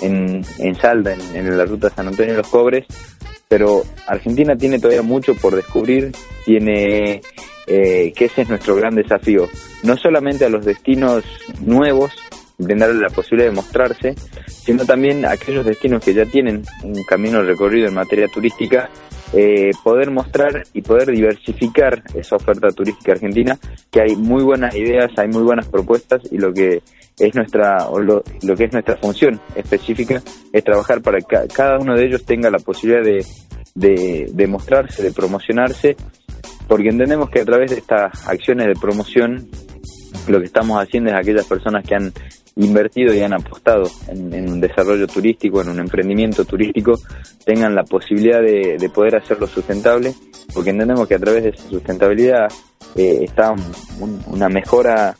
[0.00, 2.86] en, en Salta, en, en la ruta San Antonio de los Cobres,
[3.48, 6.12] pero Argentina tiene todavía mucho por descubrir,
[6.44, 7.20] tiene
[7.66, 9.48] eh, que ese es nuestro gran desafío,
[9.84, 11.24] no solamente a los destinos
[11.60, 12.12] nuevos,
[12.58, 14.14] brindarle la posibilidad de mostrarse,
[14.46, 18.88] sino también a aquellos destinos que ya tienen un camino recorrido en materia turística,
[19.32, 23.58] eh, poder mostrar y poder diversificar esa oferta turística argentina,
[23.90, 26.82] que hay muy buenas ideas, hay muy buenas propuestas y lo que
[27.18, 31.94] es nuestra o lo, que es nuestra función específica es trabajar para que cada uno
[31.94, 33.24] de ellos tenga la posibilidad de,
[33.74, 35.96] de, de mostrarse, de promocionarse,
[36.68, 39.48] porque entendemos que a través de estas acciones de promoción
[40.28, 42.12] lo que estamos haciendo es aquellas personas que han
[42.56, 46.98] invertido y han apostado en, un desarrollo turístico, en un emprendimiento turístico,
[47.44, 50.14] tengan la posibilidad de, de poder hacerlo sustentable,
[50.52, 52.48] porque entendemos que a través de esa sustentabilidad
[52.96, 53.52] eh, está
[54.00, 55.16] un- una mejora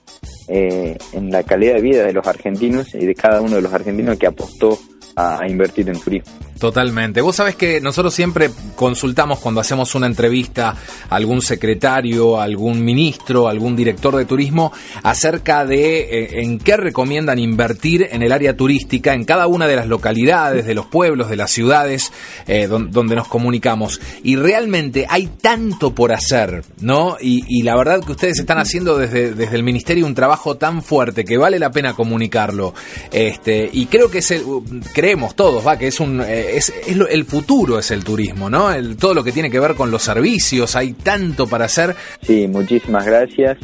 [0.48, 3.72] eh, en la calidad de vida de los argentinos y de cada uno de los
[3.72, 4.78] argentinos que apostó
[5.16, 6.32] a, invertir en turismo.
[6.58, 7.20] Totalmente.
[7.20, 10.76] Vos sabés que nosotros siempre consultamos cuando hacemos una entrevista
[11.10, 14.72] a algún secretario, algún ministro, algún director de turismo
[15.02, 19.74] acerca de eh, en qué recomiendan invertir en el área turística en cada una de
[19.74, 22.12] las localidades, de los pueblos, de las ciudades
[22.46, 24.00] eh, don- donde nos comunicamos.
[24.22, 27.16] Y realmente hay tanto por hacer, ¿no?
[27.20, 31.24] Y, la verdad que ustedes están haciendo desde, desde el ministerio un trabajo tan fuerte
[31.24, 32.74] que vale la pena comunicarlo.
[33.10, 34.30] Este, y creo que es
[35.02, 38.48] creemos todos, va, que es un eh, es, es lo- el futuro es el turismo,
[38.48, 38.72] ¿no?
[38.72, 41.96] El- todo lo que tiene que ver con los servicios, hay tanto para hacer.
[42.22, 43.58] Sí, muchísimas gracias.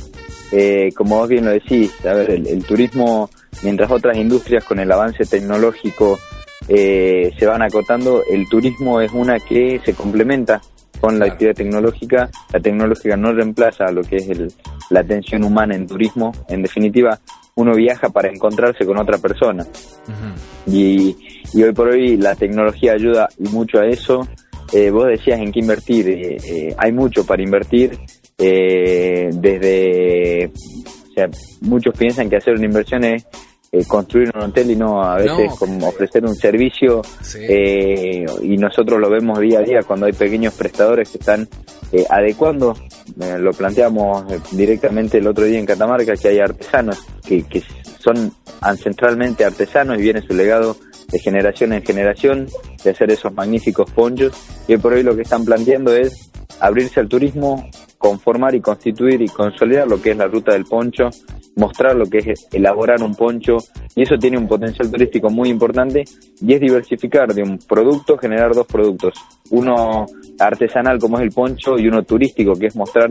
[0.51, 3.31] Eh, como vos bien lo decís, a ver, el, el turismo,
[3.63, 6.19] mientras otras industrias con el avance tecnológico
[6.67, 10.61] eh, se van acotando, el turismo es una que se complementa
[11.01, 12.29] con la actividad tecnológica.
[12.53, 14.53] La tecnológica no reemplaza a lo que es el-
[14.91, 16.33] la atención humana en turismo.
[16.49, 17.21] En definitiva,
[17.55, 19.65] uno viaja para encontrarse con otra persona.
[20.71, 21.17] Y,
[21.55, 24.27] hoy por hoy la tecnología ayuda mucho a eso.
[24.73, 26.09] Eh, vos decías en qué invertir.
[26.09, 27.99] eh, eh, hay mucho para invertir.
[28.39, 31.29] eh, desde, o sea,
[31.63, 33.27] muchos piensan que hacer una inversión es
[33.71, 35.57] eh, construir un hotel y no a veces No.
[35.57, 37.03] como ofrecer un servicio.
[37.23, 37.39] Sí.
[37.43, 41.47] eh, y nosotros lo vemos día a día cuando hay pequeños prestadores que están
[41.93, 42.75] eh, adecuando.
[43.21, 47.63] eh, lo planteamos eh, directamente el otro día en Catamarca que hay artesanos que, que
[47.99, 50.77] son ancestralmente artesanos y viene su legado
[51.11, 52.47] de generación en generación
[52.85, 54.33] de hacer esos magníficos ponchos
[54.69, 59.23] y hoy por hoy lo que están planteando es abrirse al turismo, conformar y constituir
[59.23, 61.09] y consolidar lo que es la ruta del poncho,
[61.59, 63.59] mostrar lo que es elaborar un poncho
[63.95, 66.05] y eso tiene un potencial turístico muy importante
[66.41, 69.15] y es diversificar de un producto, generar dos productos,
[69.51, 70.07] uno
[70.39, 73.11] artesanal como es el poncho y uno turístico que es mostrar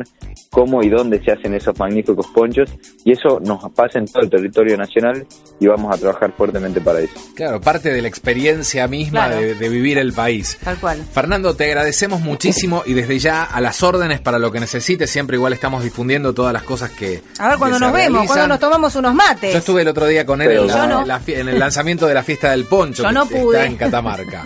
[0.50, 2.70] cómo y dónde se hacen esos magníficos ponchos
[3.04, 5.26] y eso nos pasa en todo el territorio nacional
[5.60, 7.14] y vamos a trabajar fuertemente para eso.
[7.36, 9.42] Claro, parte de la experiencia misma Claro.
[9.42, 10.58] de, de vivir el país.
[10.64, 11.04] Tal cual.
[11.14, 15.10] Fernando, te agradecemos muchísimo y desde ya a las órdenes para lo que necesites.
[15.10, 17.22] Siempre igual estamos difundiendo todas las cosas que.
[17.40, 19.52] A ver, cuando nos vemos, cuando nos tomamos unos mates.
[19.52, 21.02] Yo estuve el otro día con él en, la- no.
[21.02, 23.04] en la fie- en el lanzamiento de la fiesta del poncho.
[23.04, 23.66] Yo que no está pude.
[23.66, 24.44] en Catamarca.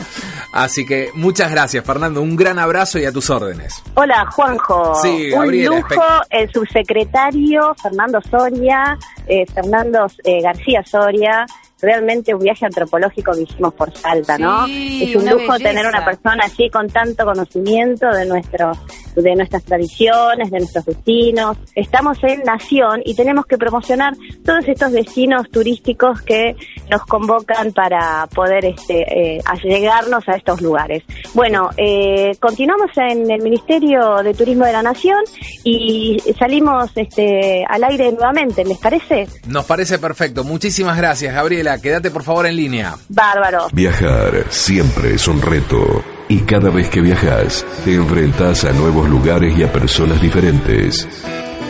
[0.53, 2.21] Así que muchas gracias, Fernando.
[2.21, 3.81] Un gran abrazo y a tus órdenes.
[3.95, 4.95] Hola, Juanjo.
[5.01, 11.45] Sí, Un lujo, el subsecretario Fernando Soria, eh, Fernando eh, García Soria.
[11.81, 14.65] Realmente un viaje antropológico que hicimos por Salta, ¿no?
[14.67, 15.69] Sí, Es un lujo belleza.
[15.69, 18.71] tener una persona así con tanto conocimiento de nuestro,
[19.15, 21.57] de nuestras tradiciones, de nuestros destinos.
[21.75, 24.13] Estamos en Nación y tenemos que promocionar
[24.45, 26.55] todos estos destinos turísticos que
[26.89, 31.03] nos convocan para poder este, eh, allegarnos a estos lugares.
[31.33, 35.19] Bueno, eh, continuamos en el Ministerio de Turismo de la Nación
[35.63, 39.27] y salimos este, al aire nuevamente, ¿les parece?
[39.47, 40.43] Nos parece perfecto.
[40.43, 41.70] Muchísimas gracias, Gabriela.
[41.79, 42.95] Quédate por favor en línea.
[43.09, 43.67] Bárbaro.
[43.71, 49.57] Viajar siempre es un reto y cada vez que viajas te enfrentas a nuevos lugares
[49.57, 51.07] y a personas diferentes.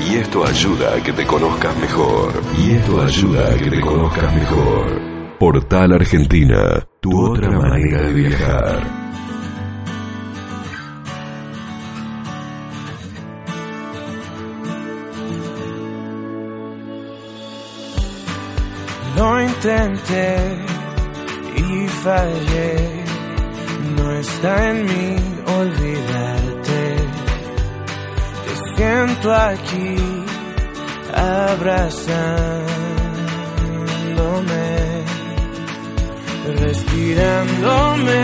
[0.08, 2.32] Y esto ayuda a que te conozcas mejor.
[2.58, 5.02] Y esto ayuda a que te conozcas mejor.
[5.40, 9.01] Portal Argentina, tu otra manera de viajar.
[19.62, 20.36] Intenté
[21.56, 22.76] y fallé.
[23.96, 25.16] No está en mí
[25.60, 26.80] olvidarte.
[28.46, 29.96] Te siento aquí
[31.14, 31.86] abrazándome,
[36.60, 38.24] respirándome,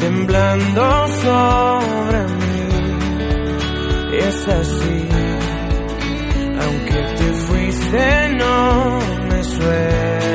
[0.00, 2.66] temblando sobre mí.
[4.18, 5.08] Es así,
[6.60, 10.33] aunque te fuiste, no me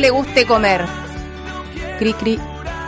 [0.00, 0.84] le guste comer.
[1.98, 2.38] Cri, cri,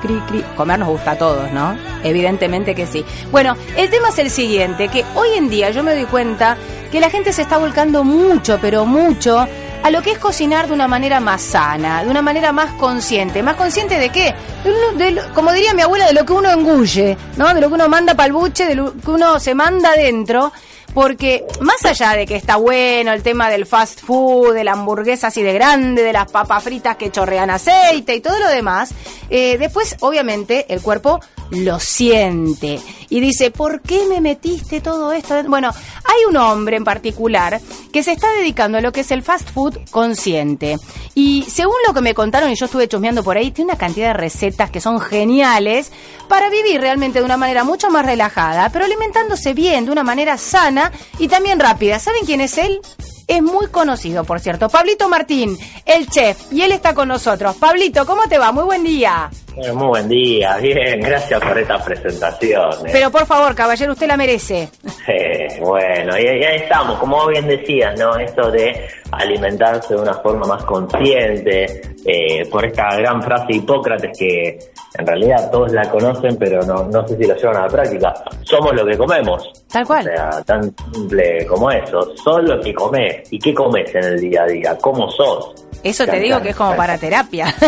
[0.01, 0.45] cri, cri.
[0.57, 1.77] Comer nos gusta a todos, ¿no?
[2.03, 3.05] Evidentemente que sí.
[3.31, 6.57] Bueno, el tema es el siguiente, que hoy en día yo me doy cuenta
[6.91, 9.47] que la gente se está volcando mucho, pero mucho,
[9.83, 13.43] a lo que es cocinar de una manera más sana, de una manera más consciente.
[13.43, 14.35] ¿Más consciente de qué?
[14.65, 17.53] De de lo- como diría mi abuela, de lo que uno engulle, ¿no?
[17.55, 20.53] De lo que uno manda para el buche, de lo que uno se manda adentro.
[20.95, 25.29] Porque más allá de que está bueno el tema del fast food, de la hamburguesa
[25.29, 28.93] así de grande, de las papas fritas que chorrean aceite y todo lo demás,
[29.31, 31.21] eh, después obviamente el cuerpo
[31.53, 35.35] lo siente y dice, ¿por qué me metiste todo esto?
[35.35, 35.51] dentro?".
[35.51, 35.71] Bueno,
[36.05, 37.61] hay un hombre en particular
[37.93, 40.79] que se está dedicando a lo que es el fast food consciente.
[41.15, 44.09] Y según lo que me contaron y yo estuve chusmeando por ahí, tiene una cantidad
[44.09, 45.93] de recetas que son geniales
[46.29, 50.39] para vivir realmente de una manera mucho más relajada, pero alimentándose bien, de una manera
[50.39, 51.99] sana y también rápida.
[51.99, 52.81] ¿Saben quién es él?
[53.29, 54.69] Es muy conocido, por cierto.
[54.69, 57.57] Pablito Martín, el chef, y él está con nosotros.
[57.57, 58.53] Pablito, ¿cómo te va?
[58.53, 59.31] Muy buen día.
[59.57, 62.71] Eh, Muy buen día, bien, gracias por esta presentación.
[62.87, 62.91] eh.
[62.93, 64.69] Pero por favor, caballero, usted la merece.
[65.07, 68.17] Eh, bueno, y, y ahí estamos, como bien decías, ¿no?
[68.17, 74.19] Esto de alimentarse de una forma más consciente, eh, por esta gran frase de Hipócrates
[74.19, 74.59] que
[74.99, 78.15] en realidad todos la conocen, pero no, no sé si lo llevan a la práctica.
[78.43, 79.51] Somos lo que comemos.
[79.71, 80.09] Tal cual.
[80.09, 82.15] O sea, tan simple como eso.
[82.17, 83.31] Sos lo que comes.
[83.31, 84.79] ¿Y qué comes en el día a día?
[84.81, 85.55] ¿Cómo sos?
[85.83, 87.55] Eso te digo que es como para terapia.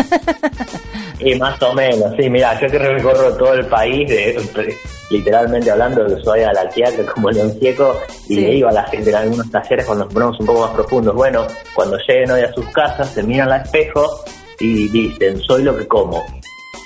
[1.17, 4.37] Y más o menos, sí, mira, yo que recorro todo el país, de-
[5.09, 7.97] literalmente hablando de Ushuaia a la Quiaca como León Cieco,
[8.27, 8.41] y Sí.
[8.41, 11.15] le digo a la gente en algunos talleres cuando nos ponemos un poco más profundos,
[11.15, 14.23] bueno, cuando lleguen hoy a sus casas, se miran al espejo
[14.59, 16.21] y dicen, soy lo que como.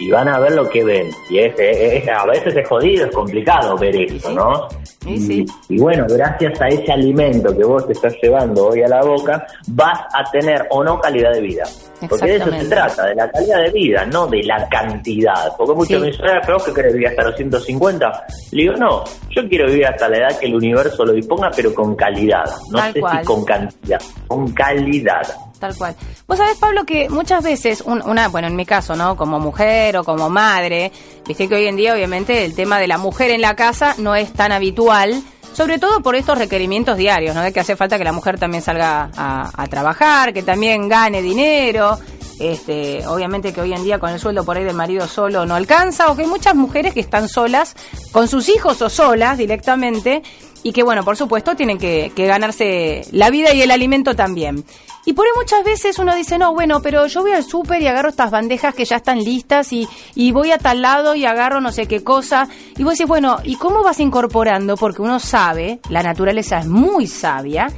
[0.01, 1.09] Y van a ver lo que ven.
[1.29, 4.67] Y es, es- es- a veces es jodido, es complicado ver eso, ¿no?
[5.01, 5.45] Sí, y, sí.
[5.69, 9.45] y bueno, gracias a ese alimento que vos te estás llevando hoy a la boca,
[9.67, 11.63] vas a tener o no calidad de vida.
[12.09, 15.51] Porque de eso se trata, de la calidad de vida, no de la cantidad.
[15.57, 15.99] Porque muchos Sí.
[15.99, 18.25] me dicen, "Ah, pero vos que querés vivir hasta los 150.
[18.51, 21.73] Le digo, no, yo quiero vivir hasta la edad que el universo lo disponga, pero
[21.73, 22.45] con calidad.
[22.71, 23.19] No Tal sé cual.
[23.19, 25.23] si con cantidad, con calidad.
[25.59, 25.95] Tal cual.
[26.25, 29.17] Vos sabés, Pablo, que muchas veces, un- una, bueno, en mi caso, ¿no?
[29.17, 30.91] Como mujer o como madre,
[31.27, 34.15] viste que hoy en día, obviamente, el tema de la mujer en la casa no
[34.15, 35.21] es tan habitual,
[35.53, 37.41] sobre todo por estos requerimientos diarios, ¿no?
[37.41, 41.99] De que hace falta que la mujer también salga a, trabajar, que también gane dinero.
[42.39, 45.55] Este, obviamente que hoy en día con el sueldo por ahí del marido solo no
[45.55, 47.75] alcanza, o que hay muchas mujeres que están solas,
[48.13, 50.23] con sus hijos o solas directamente,
[50.63, 54.63] y que bueno, por supuesto tienen que, que ganarse la vida y el alimento también.
[55.05, 57.87] Y por ahí muchas veces uno dice, no, bueno, pero yo voy al súper y
[57.87, 61.61] agarro estas bandejas que ya están listas y, y voy a tal lado y agarro
[61.61, 62.47] no sé qué cosa.
[62.77, 64.77] Y vos decís, bueno, ¿y cómo vas incorporando?
[64.77, 67.69] Porque uno sabe, la naturaleza es muy sabia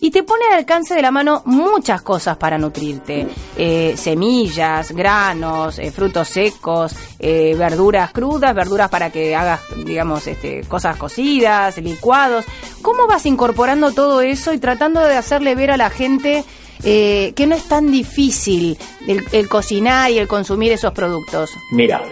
[0.00, 3.26] y te pone al alcance de la mano muchas cosas para nutrirte.
[3.56, 10.62] Eh, semillas, granos, eh, frutos secos, eh, verduras crudas, verduras para que hagas, digamos, este,
[10.62, 12.44] cosas cocidas, licuados.
[12.82, 16.44] ¿Cómo vas incorporando todo eso y tratando de hacerle ver a la gente
[16.82, 21.50] eh, que no es tan difícil el, el cocinar y el consumir esos productos?
[21.72, 22.02] Mira,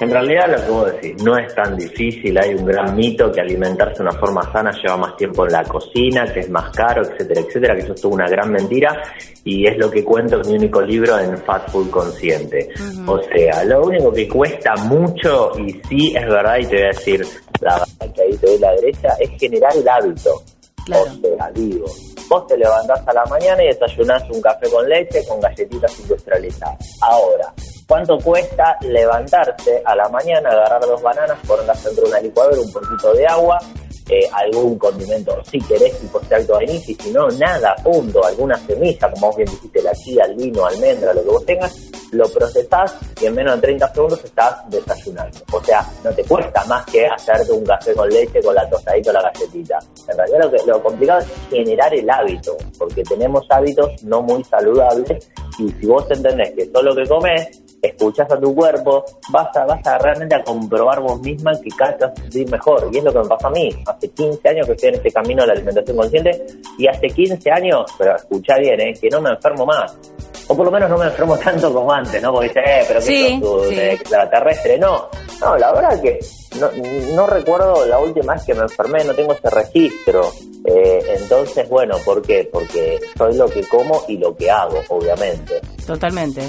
[0.00, 3.40] en realidad lo que vos decís no es tan difícil, hay un gran mito que
[3.40, 7.02] alimentarse de una forma sana lleva más tiempo en la cocina, que es más caro,
[7.02, 9.02] etcétera, etcétera, que eso es toda una gran mentira
[9.44, 12.70] y es lo que cuento en mi único libro en Fat Food Consciente.
[13.06, 16.88] O sea, lo único que cuesta mucho y sí es verdad y te voy a
[16.88, 17.26] decir
[17.60, 20.42] la verdad que ahí te doy la derecha, es generar el hábito.
[20.84, 21.04] Claro.
[21.04, 21.86] O sea, digo,
[22.28, 26.98] vos te levantás a la mañana y desayunás un café con leche con galletitas industrializadas.
[27.00, 27.54] Ahora,
[27.94, 32.72] ¿cuánto cuesta levantarse a la mañana, agarrar dos bananas, ponerlas dentro de una licuadora, un
[32.72, 33.56] poquito de agua,
[34.08, 38.58] eh, algún condimento, si querés, tipo extracto de vainilla, y si no, nada, punto, alguna
[38.66, 41.72] semilla, como vos bien dijiste, la chía, el vino, almendra, lo que vos tengas,
[42.10, 45.38] lo procesás y en menos de 30 segundos estás desayunando.
[45.52, 49.10] O sea, no te cuesta más que hacerte un café con leche, con la tostadita
[49.10, 49.78] o la galletita.
[50.08, 54.42] En realidad lo, que, lo complicado es generar el hábito, porque tenemos hábitos no muy
[54.44, 55.28] saludables
[55.58, 59.64] y si vos entendés que todo lo que comes, escuchás a tu cuerpo, vas a,
[59.64, 62.88] vas a realmente a comprobar vos misma que cada te vas a sentir mejor.
[62.92, 63.70] Y es lo que me pasó a mí.
[63.86, 66.46] Hace 15 años que estoy en este camino de la alimentación consciente
[66.78, 68.94] y hace 15 años, pero escuchá bien, ¿eh?
[69.00, 69.96] que no me enfermo más.
[70.46, 72.32] O por lo menos no me enfermo tanto como antes, ¿no?
[72.32, 73.74] Porque dice, eh, pero que Sí, sos sí.
[73.76, 74.78] de extraterrestre.
[74.78, 75.08] No,
[75.40, 76.18] no, la verdad que
[76.60, 76.70] no,
[77.14, 80.32] no recuerdo la última vez que me enfermé, no tengo ese registro.
[80.66, 82.48] Eh, entonces, bueno, ¿por qué?
[82.50, 85.60] Porque soy lo que como y lo que hago, obviamente.
[85.86, 86.42] Totalmente.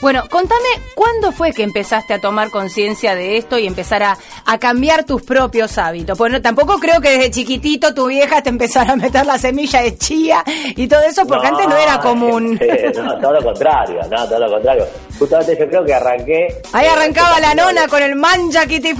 [0.00, 4.58] Bueno, contame, ¿cuándo fue que empezaste a tomar conciencia de esto y empezar a, a
[4.58, 6.16] cambiar tus propios hábitos?
[6.16, 9.98] Bueno, tampoco creo que desde chiquitito tu vieja te empezara a meter la semilla de
[9.98, 12.58] chía y todo eso, porque antes no era común.
[12.60, 14.86] eh, no, todo lo contrario, no, todo lo contrario.
[15.18, 16.62] Justamente yo creo que arranqué...
[16.72, 18.94] Ahí eh, arrancaba la nona con el mancha que te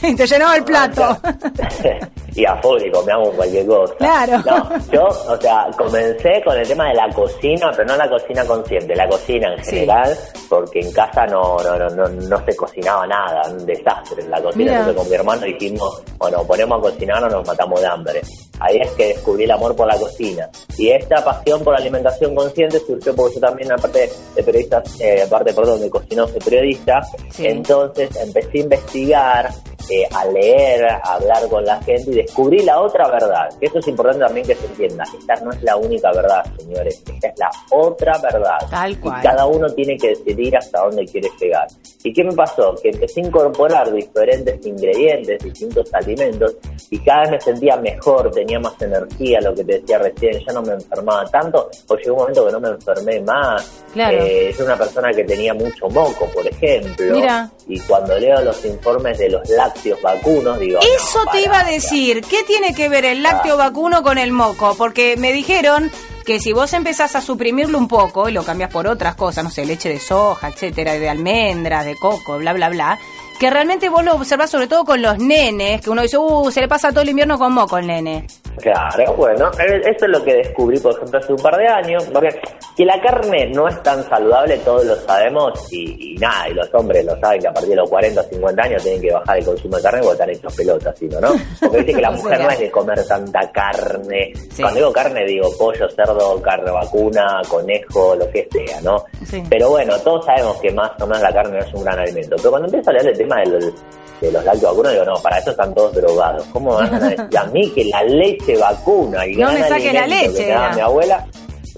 [0.16, 1.18] te llenaba el plato.
[2.34, 3.94] y a full y comíamos cualquier cosa.
[3.96, 4.38] Claro.
[4.46, 8.44] No, yo, o sea, comencé con el tema de la cocina, pero no la cocina
[8.44, 9.70] consciente, la cocina en Sí.
[9.76, 10.16] general,
[10.48, 14.22] porque en casa no, no, no, no, no se cocinaba nada, un desastre.
[14.28, 14.78] La cocina, Mira.
[14.78, 18.20] entonces con mi hermano dijimos, bueno, ponemos a cocinar o nos matamos de hambre.
[18.60, 20.48] Ahí es que descubrí el amor por la cocina.
[20.78, 25.22] Y esta pasión por la alimentación consciente surgió porque yo también, aparte de periodista, eh,
[25.26, 27.46] aparte, perdón, de cocinero, soy periodista, Sí.
[27.46, 29.50] entonces empecé a investigar,
[29.90, 33.48] eh, a leer, a hablar con la gente y descubrí la otra verdad.
[33.58, 35.04] Que eso es importante también que se entienda.
[35.18, 37.02] Esta no es la única verdad, señores.
[37.06, 38.58] Esta es la otra verdad.
[38.70, 39.18] Tal cual.
[39.18, 41.66] Y cada uno tiene que decidir hasta dónde quiere llegar.
[42.04, 42.74] ¿Y qué me pasó?
[42.82, 46.56] Que empecé a incorporar diferentes ingredientes, distintos alimentos,
[46.90, 50.52] y cada vez me sentía mejor, tenía más energía, lo que te decía recién, ya
[50.52, 53.84] no me enfermaba tanto, o llegó un momento que no me enfermé más.
[53.92, 54.18] Claro.
[54.18, 57.12] Eh, yo era una persona que tenía mucho moco, por ejemplo.
[57.12, 57.50] Mira.
[57.68, 60.80] Y cuando leo los informes de los lácteos vacunos, digo.
[60.80, 64.32] Eso no, te iba a decir, ¿qué tiene que ver el lácteo vacuno con el
[64.32, 64.74] moco?
[64.76, 65.90] Porque me dijeron
[66.24, 69.50] que si vos empezás a suprimirlo un poco y lo cambias por otras cosas, no
[69.50, 72.98] sé, leche de soja, etcétera, de almendras, de coco, bla, bla, bla,
[73.38, 76.60] que realmente vos lo observás sobre todo con los nenes, que uno dice, uh, se
[76.60, 78.26] le pasa todo el invierno con moco el nene.
[78.60, 82.04] Claro, bueno, eh, eso es lo que descubrí, por ejemplo, hace un par de años,
[82.12, 82.28] porque
[82.76, 86.72] que la carne no es tan saludable, todos lo sabemos, y, y nada, y los
[86.74, 89.38] hombres lo saben que a partir de los 40 o 50 años tienen que bajar
[89.38, 91.32] el consumo de carne porque están hechos pelotas, sino, ¿no?
[91.60, 94.32] Porque dice que la mujer no es de comer tanta carne.
[94.34, 94.62] Sí.
[94.62, 99.04] Cuando digo carne, digo pollo, cerdo, carne vacuna, conejo, lo que sea, ¿no?
[99.24, 99.42] Sí.
[99.48, 102.36] Pero bueno, todos sabemos que más o menos la carne no es un gran alimento.
[102.36, 103.74] Pero cuando empiezo a leer el tema del,
[104.20, 106.44] de los lácteos vacunos, digo, no, para eso están todos drogados.
[106.52, 108.02] ¿Cómo van a decir a mí que la
[108.46, 111.26] leche vacuna y No me saques la leche, que mi abuela?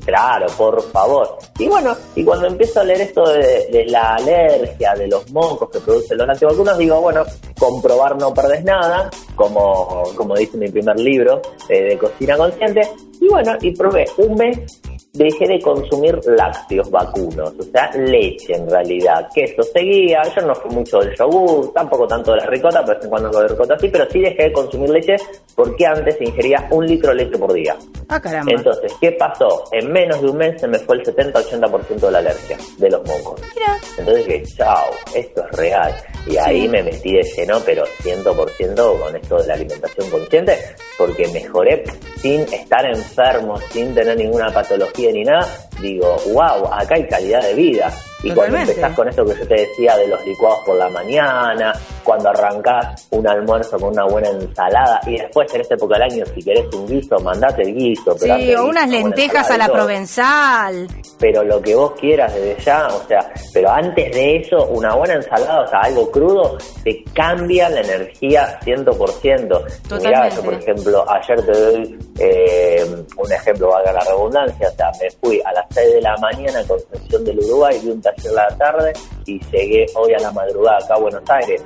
[0.04, 1.38] Claro, por favor.
[1.58, 5.70] Y bueno, y cuando empiezo a leer esto de, de la alergia, de los mocos
[5.70, 7.24] que producen los lácteos vacunos, digo, bueno,
[7.58, 11.40] comprobar no perdés nada, como, como dice mi primer libro
[11.70, 12.82] eh, de cocina consciente.
[13.20, 14.80] Y bueno, y probé un mes
[15.14, 19.28] dejé de consumir lácteos vacunos, o sea, leche en realidad.
[19.32, 23.08] Queso seguía, yo no fui mucho del yogur, tampoco tanto de la ricota, pero en
[23.08, 25.16] cuando con ricota sí, pero sí dejé de consumir leche
[25.54, 27.76] porque antes ingería un litro de leche por día.
[28.08, 28.52] Ah, caramba.
[28.52, 29.64] Entonces, ¿qué pasó?
[29.72, 33.06] En menos de un mes se me fue el 70-80% de la alergia de los
[33.06, 33.40] mocos.
[33.54, 33.78] Mira.
[33.96, 35.94] Entonces dije, chao, esto es real.
[36.26, 40.58] Y ahí me metí de lleno, pero 100% con esto de la alimentación consciente,
[40.98, 41.84] porque mejoré
[42.16, 45.48] sin estar enfermo, sin tener ninguna patología ni nada.
[45.80, 47.92] Digo, wow, acá hay calidad de vida.
[48.22, 51.74] Y cuando empezás con esto que yo te decía de los licuados por la mañana,
[52.02, 56.24] cuando arrancás un almuerzo con una buena ensalada y después en esta época del año,
[56.34, 58.16] si querés un guiso, mandate el guiso.
[58.18, 60.88] pero Sí, o unas lentejas a la provenzal.
[61.18, 65.14] pero lo que vos quieras desde ya, o sea, pero antes de eso, una buena
[65.14, 69.64] ensalada, o sea, algo crudo, te cambia la energía 100%.
[69.90, 72.86] Y Mirá, yo, por ejemplo, ayer te doy eh,
[73.18, 76.60] un ejemplo, valga la redundancia, o sea, me fui a las 6 de la mañana
[76.60, 78.92] a Concepción del Uruguay, vi un taller a la tarde
[79.26, 81.62] y llegué hoy a la madrugada acá a Buenos Aires.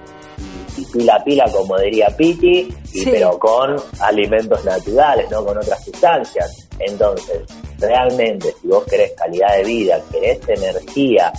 [0.76, 3.08] Y, y pila pila, como diría Piti, y Sí.
[3.10, 6.68] pero con alimentos naturales, no con otras sustancias.
[6.78, 7.42] Entonces,
[7.78, 11.32] realmente, si vos querés calidad de vida, querés energía,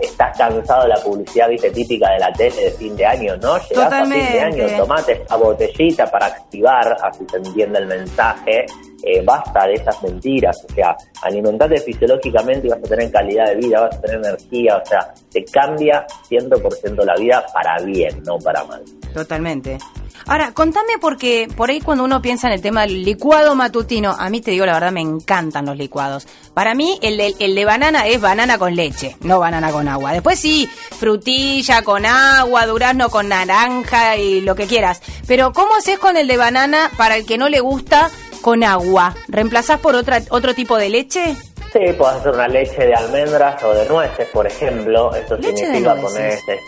[0.00, 3.56] estás cansado de la publicidad viste típica de la tele de fin de año, ¿no?
[3.68, 8.66] Llegás a fin de año, tomate esta botellita para activar, así se entiende el mensaje,
[9.02, 13.56] eh, basta de esas mentiras, o sea, alimentate fisiológicamente y vas a tener calidad de
[13.56, 18.38] vida, vas a tener energía, o sea, te cambia 100% la vida para bien, no
[18.38, 18.82] para mal.
[19.14, 19.78] Totalmente.
[20.26, 24.28] Ahora, contame porque por ahí cuando uno piensa en el tema del licuado matutino, a
[24.28, 26.28] mí te digo la verdad, me encantan los licuados.
[26.54, 30.12] Para mí, el de, el de banana es banana con leche, no banana con agua.
[30.12, 35.02] Después sí, frutilla con agua, durazno con naranja y lo que quieras.
[35.26, 39.14] Pero ¿cómo haces con el de banana para el que no le gusta con agua?
[39.28, 41.36] ¿Reemplazás por otra, otro tipo de leche?
[41.72, 45.14] Sí, puedes hacer una leche de almendras o de nueces, por ejemplo.
[45.14, 46.58] Eso significa poner este,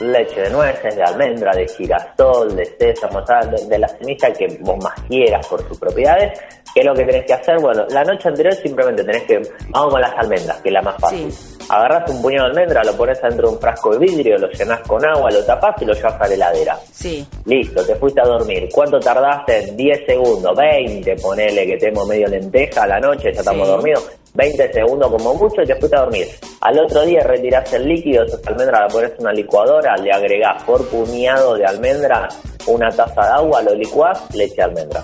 [0.00, 4.82] leche de nueces, de almendra, de girasol, de sésamo, de, de la semilla que vos
[4.82, 6.38] más quieras por sus propiedades.
[6.72, 7.58] ¿Qué es lo que tenés que hacer?
[7.60, 9.42] Bueno, la noche anterior simplemente tenés que...
[9.68, 11.32] Vamos con las almendras, que es la más fácil.
[11.68, 14.80] Agarras un puñado de almendra, lo pones dentro de un frasco de vidrio, lo llenas
[14.86, 16.78] con agua, lo tapás y lo llevas a la heladera.
[16.92, 17.26] Sí.
[17.44, 18.68] Listo, te fuiste a dormir.
[18.72, 19.72] ¿Cuánto tardaste?
[19.74, 23.72] 10 segundos, 20, ponele que tenemos medio lenteja a la noche, ya estamos Sí.
[23.74, 24.08] dormidos.
[24.34, 26.28] 20 segundos como mucho y te fuiste a dormir.
[26.60, 30.62] Al otro día retirás el líquido, esas almendras la pones en una licuadora, le agregás
[30.64, 32.28] por puñado de almendra
[32.66, 35.02] una taza de agua, lo licuás, leche de almendra.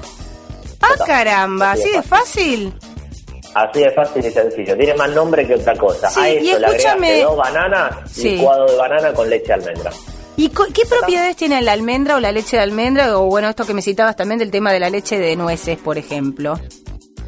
[0.82, 2.74] Ah, caramba, ¿así de fácil?
[3.54, 4.76] Así de fácil y sencillo.
[4.76, 6.08] Tiene más nombre que otra cosa.
[6.10, 8.30] Sí, a eso le agregaste dos bananas, Sí.
[8.36, 9.90] licuado de banana con leche de almendra.
[10.36, 13.18] ¿Y qué propiedades tiene la almendra o la leche de almendra?
[13.18, 15.98] O bueno, esto que me citabas también del tema de la leche de nueces, por
[15.98, 16.58] ejemplo.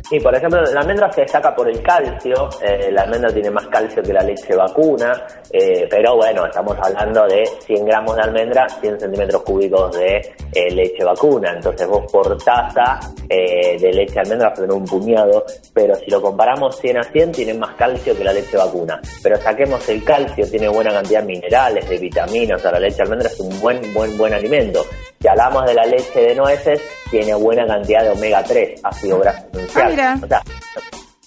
[0.09, 3.67] Sí, por ejemplo, la almendra se destaca por el calcio, eh, la almendra tiene más
[3.69, 8.69] calcio que la leche vacuna, eh, pero bueno, estamos hablando de 100 gramos de almendra,
[8.69, 13.01] 100 centímetros cúbicos de eh, leche vacuna, entonces vos por taza
[13.31, 15.43] eh, de leche de almendra vas a un puñado,
[15.73, 19.39] pero si lo comparamos 100 a 100 tiene más calcio que la leche vacuna, pero
[19.39, 23.03] saquemos el calcio, tiene buena cantidad de minerales, de vitaminas, o sea, la leche de
[23.05, 24.85] almendra es un buen, buen, buen alimento.
[25.19, 29.47] Si hablamos de la leche de nueces, tiene buena cantidad de omega 3, ácido graso
[29.53, 30.01] esencial.
[30.01, 30.19] Ah.
[30.23, 30.43] O sea,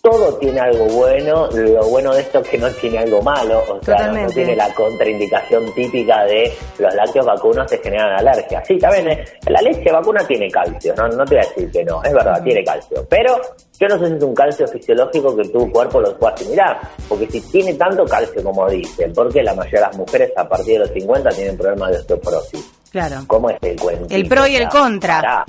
[0.08, 3.84] todo tiene algo bueno, lo bueno de esto es que no tiene algo malo, o
[3.84, 6.50] sea, no, tiene la contraindicación típica de
[6.80, 8.64] los lácteos vacunos te generan alergia.
[8.66, 11.84] Sí, también eh, la leche vacuna tiene calcio, no, no te voy a decir que
[11.84, 13.38] no, es verdad, tiene calcio, pero
[13.78, 17.30] yo no sé si es un calcio fisiológico que tu cuerpo lo pueda asimilar, porque
[17.30, 20.80] si tiene tanto calcio como dicen, porque la mayoría de las mujeres a partir de
[20.80, 22.72] los 50 tienen problemas de osteoporosis.
[22.92, 23.18] Claro.
[23.28, 24.16] ¿Cómo es el cuento?
[24.16, 25.44] El pro y el contra.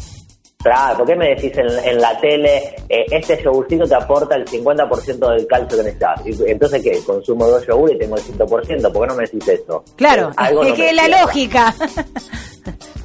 [0.61, 4.45] Claro, ¿por qué me decís en, en la tele, eh, este yogurcito te aporta el
[4.45, 6.21] 50% del calcio que necesitas?
[6.27, 6.99] Y, Entonces, ¿qué?
[7.07, 9.85] Consumo dos yogur y tengo el 100%, ¿por qué no me decís eso?
[9.95, 11.21] Claro, Eh, algo es no que la cierra.
[11.23, 11.75] lógica.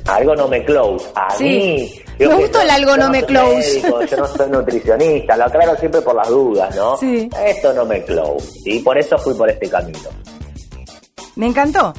[0.08, 1.06] Algo no me close.
[1.16, 1.44] A Sí.
[1.44, 2.00] mí...
[2.28, 3.82] Me gustó el algo no me close.
[3.82, 6.98] médico, yo no soy nutricionista, lo aclaro siempre por las dudas, ¿no?
[6.98, 7.30] Sí.
[7.46, 10.00] Esto no me close, y por eso fui por este camino.
[11.36, 11.94] Me encantó.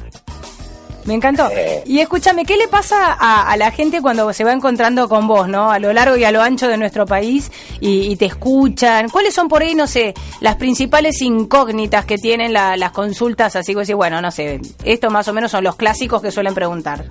[1.05, 1.47] Me encantó.
[1.51, 1.83] Eh.
[1.85, 5.47] Y escúchame, ¿qué le pasa a, a la gente cuando se va encontrando con vos,
[5.47, 5.69] ¿no?
[5.71, 9.09] A lo largo y a lo ancho de nuestro país y, y te escuchan.
[9.09, 13.55] ¿Cuáles son por ahí, no sé, las principales incógnitas que tienen la- las consultas?
[13.55, 16.53] Así que decir, bueno, no sé, esto más o menos son los clásicos que suelen
[16.55, 17.05] preguntar.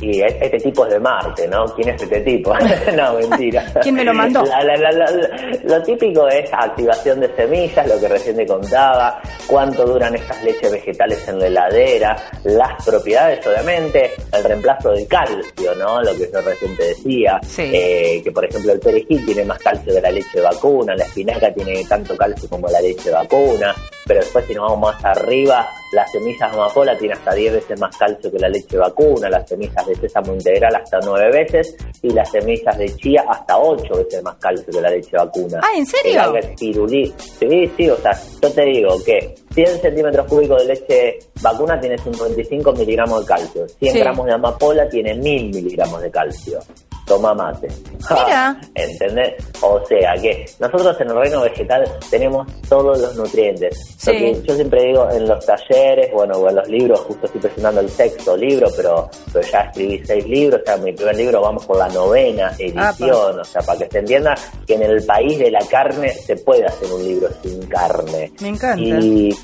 [0.00, 1.64] Y e- este tipo es de Marte, ¿no?
[1.74, 2.52] ¿Quién es este tipo?
[2.96, 3.64] no, mentira.
[3.82, 4.42] ¿Quién me lo mandó?
[4.44, 8.46] La- la- la- la- la- lo típico es activación de semillas, lo que recién te
[8.46, 15.06] contaba, cuánto duran estas leches vegetales en la heladera, las propiedades, obviamente, el reemplazo del
[15.06, 16.02] calcio, ¿no?
[16.02, 17.70] Lo que yo recién te decía, Sí.
[17.72, 21.52] eh, que por ejemplo el perejil tiene más calcio que la leche vacuna, la espinaca
[21.54, 23.74] tiene tanto calcio como la leche vacuna,
[24.06, 27.80] pero después si nos vamos más arriba, las semillas de amapola tienen hasta 10 veces
[27.80, 32.10] más calcio que la leche vacuna, las semillas de sésamo integral hasta 9 veces y
[32.10, 35.60] las semillas de chía hasta 8 veces más calcio que la leche vacuna.
[35.62, 36.12] Ah, ¿en serio?
[36.12, 40.74] El alga espirulí, sí, sí, o sea, yo te digo que 100 centímetros cúbicos de
[40.74, 43.98] leche vacuna tiene 55 miligramos de calcio, 100 Sí.
[44.00, 46.58] gramos de amapola tiene 1000 miligramos de calcio.
[47.06, 47.68] Toma mate.
[48.10, 48.60] Mira.
[48.74, 49.34] ¿Entendés?
[49.60, 53.94] O sea que nosotros en el reino vegetal tenemos todos los nutrientes.
[53.96, 54.12] Sí.
[54.12, 57.40] Lo que yo siempre digo en los talleres, bueno, o en los libros, justo estoy
[57.40, 61.40] presentando el sexto libro, pero, pero ya escribí seis libros, o sea, mi primer libro
[61.40, 64.34] vamos por la novena edición, o sea, para que se entienda
[64.66, 68.32] que en el país de la carne se puede hacer un libro sin carne.
[68.40, 68.82] Me encanta.
[68.82, 69.34] Y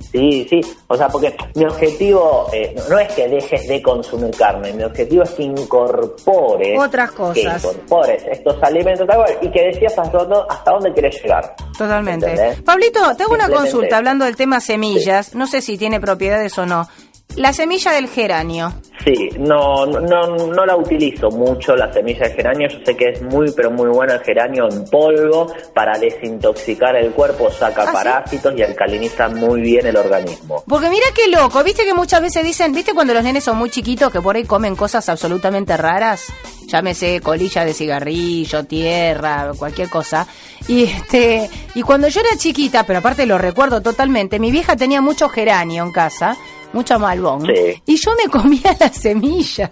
[0.00, 4.72] Sí, sí, o sea, porque mi objetivo eh, no, es que dejes de consumir carne,
[4.72, 7.64] mi objetivo es que incorpores Otras que cosas.
[7.64, 11.54] incorpores estos alimentos tal cual, y que decías hasta dónde, hasta dónde querés llegar.
[11.76, 12.30] Totalmente.
[12.30, 12.62] ¿Entendés?
[12.62, 15.34] Pablito, te hago una consulta hablando del tema semillas.
[15.34, 16.88] No sé si tiene propiedades o no.
[17.36, 18.74] La semilla del geranio.
[19.04, 22.68] Sí, no, no, no la utilizo mucho la semilla de geranio.
[22.68, 27.10] Yo sé que es muy, pero muy bueno el geranio en polvo para desintoxicar el
[27.12, 27.92] cuerpo, saca ¿Ah, sí?
[27.92, 30.62] parásitos y alcaliniza muy bien el organismo.
[30.68, 33.70] Porque mira qué loco, viste que muchas veces dicen, viste cuando los nenes son muy
[33.70, 36.32] chiquitos que por ahí comen cosas absolutamente raras,
[36.66, 40.28] llámese colilla de cigarrillo, tierra, cualquier cosa.
[40.68, 45.00] Y este, y cuando yo era chiquita, pero aparte lo recuerdo totalmente, mi vieja tenía
[45.00, 46.36] mucho geranio en casa,
[46.72, 47.82] mucho malbón, Sí.
[47.86, 49.70] y yo me comía las semillas.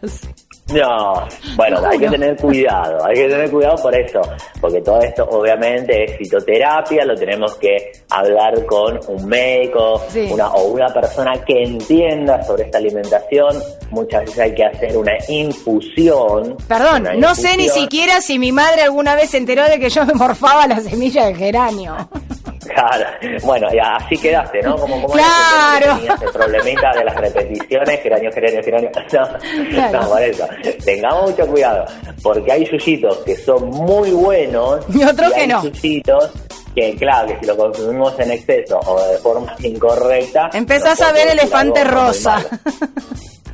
[0.72, 1.26] No,
[1.57, 4.20] bueno, hay que tener cuidado, hay que tener cuidado por eso,
[4.61, 10.28] porque todo esto obviamente es fitoterapia, lo tenemos que hablar con un médico Sí.
[10.30, 13.57] una, o una persona que entienda sobre esta alimentación.
[13.90, 16.57] Muchas veces hay que hacer una infusión.
[16.68, 19.90] Perdón, una no sé ni siquiera si mi madre alguna vez se enteró de que
[19.90, 21.96] yo me morfaba la semilla de geranio.
[22.74, 23.06] Claro,
[23.44, 24.76] bueno, y así quedaste, ¿no?
[24.76, 25.96] Como, como Claro.
[25.96, 28.90] tenías el problemita de las repeticiones, geranio, geranio, geranio.
[28.94, 29.28] No,
[29.70, 30.00] Claro.
[30.02, 30.48] no, por eso.
[30.84, 31.84] Tengamos mucho cuidado,
[32.22, 35.62] porque hay yuyitos que son muy buenos Y otros que hay no.
[35.64, 36.30] yuyitos
[36.74, 40.50] que, claro, que si lo consumimos en exceso o de forma incorrecta...
[40.52, 42.38] Empezás a ver elefante rosa.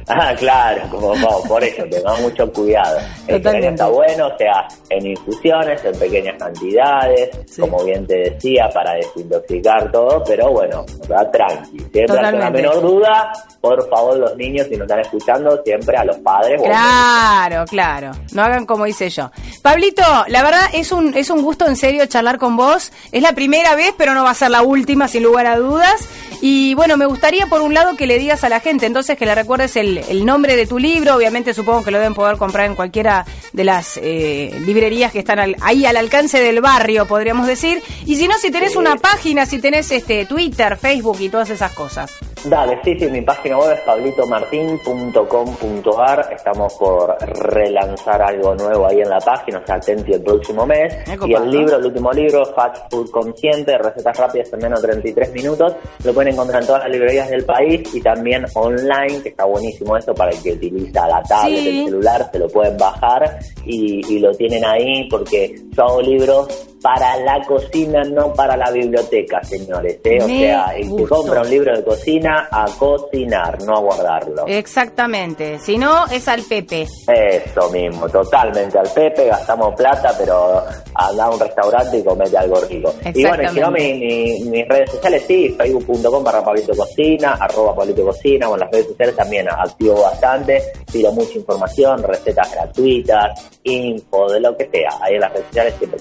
[0.08, 2.98] Ah, claro, como, como por eso, tengamos mucho cuidado.
[3.26, 3.68] El Totalmente.
[3.70, 7.60] está bueno, o sea, en infusiones, en pequeñas cantidades, Sí.
[7.60, 11.78] como bien te decía, para desintoxicar todo, pero bueno, va tranqui.
[11.92, 16.04] Siempre ante la menor duda, por favor, los niños, si nos están escuchando, siempre a
[16.04, 16.62] los padres.
[16.62, 18.12] Claro, claro.
[18.32, 19.30] No hagan como hice yo.
[19.62, 22.92] Pablito, la verdad es un, es un gusto en serio charlar con vos.
[23.10, 26.08] Es la primera vez, pero no va a ser la última, sin lugar a dudas.
[26.42, 29.24] Y bueno, me gustaría por un lado que le digas a la gente, entonces que
[29.24, 31.14] le recuerdes el, el nombre de tu libro.
[31.16, 35.38] Obviamente supongo que lo deben poder comprar en cualquiera de las eh, librerías que están
[35.38, 37.82] al- ahí al alcance del barrio, podríamos decir.
[38.04, 38.78] Y si no, si tenés Sí.
[38.78, 42.12] una página, si tenés este Twitter, Facebook y todas esas cosas.
[42.44, 46.28] Dale, sí, sí, mi página web es pablitomartin.com.ar.
[46.32, 50.94] Estamos por relanzar algo nuevo ahí en la página, o sea, atenti el próximo mes.
[51.08, 54.88] Me Y el libro, el último libro, Fast Food Consciente, recetas rápidas en menos de
[54.88, 55.74] 33 minutos,
[56.04, 59.85] lo pueden encontrar en todas las librerías del país y también online, que está buenísimo
[59.94, 61.78] esto para el que utiliza la tablet, Sí.
[61.80, 66.48] el celular, se lo pueden bajar y, y lo tienen ahí porque yo hago libros
[66.82, 69.98] para la cocina, no para la biblioteca, señores.
[70.04, 70.18] ¿eh?
[70.22, 74.44] O Me sea, el que compra un libro de cocina, a cocinar, no a guardarlo.
[74.46, 75.58] Exactamente.
[75.58, 76.82] Si no, es al Pepe.
[77.08, 80.62] Eso mismo, totalmente al Pepe, gastamos plata, pero
[80.94, 82.94] anda a un restaurante y comete algo rico.
[83.12, 87.74] Y bueno, si no, mi- mi- mis redes sociales sí, facebook.com barra Pablito Cocina, arroba
[87.74, 90.62] Pablito Cocina, o en las redes sociales también activo bastante,
[90.92, 94.90] pido mucha información, recetas gratuitas, info, de lo que sea.
[95.00, 95.98] Ahí en las redes sociales estoy.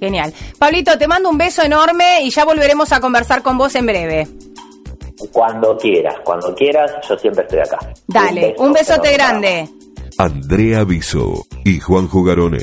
[0.00, 0.32] Genial.
[0.58, 4.28] Pablito, te mando un beso enorme y ya volveremos a conversar con vos en breve.
[5.32, 7.78] Cuando quieras, cuando quieras, yo siempre estoy acá.
[8.06, 9.68] Dale, un, besote grande.
[10.18, 12.58] Andrea Viso y Juan Jugarone,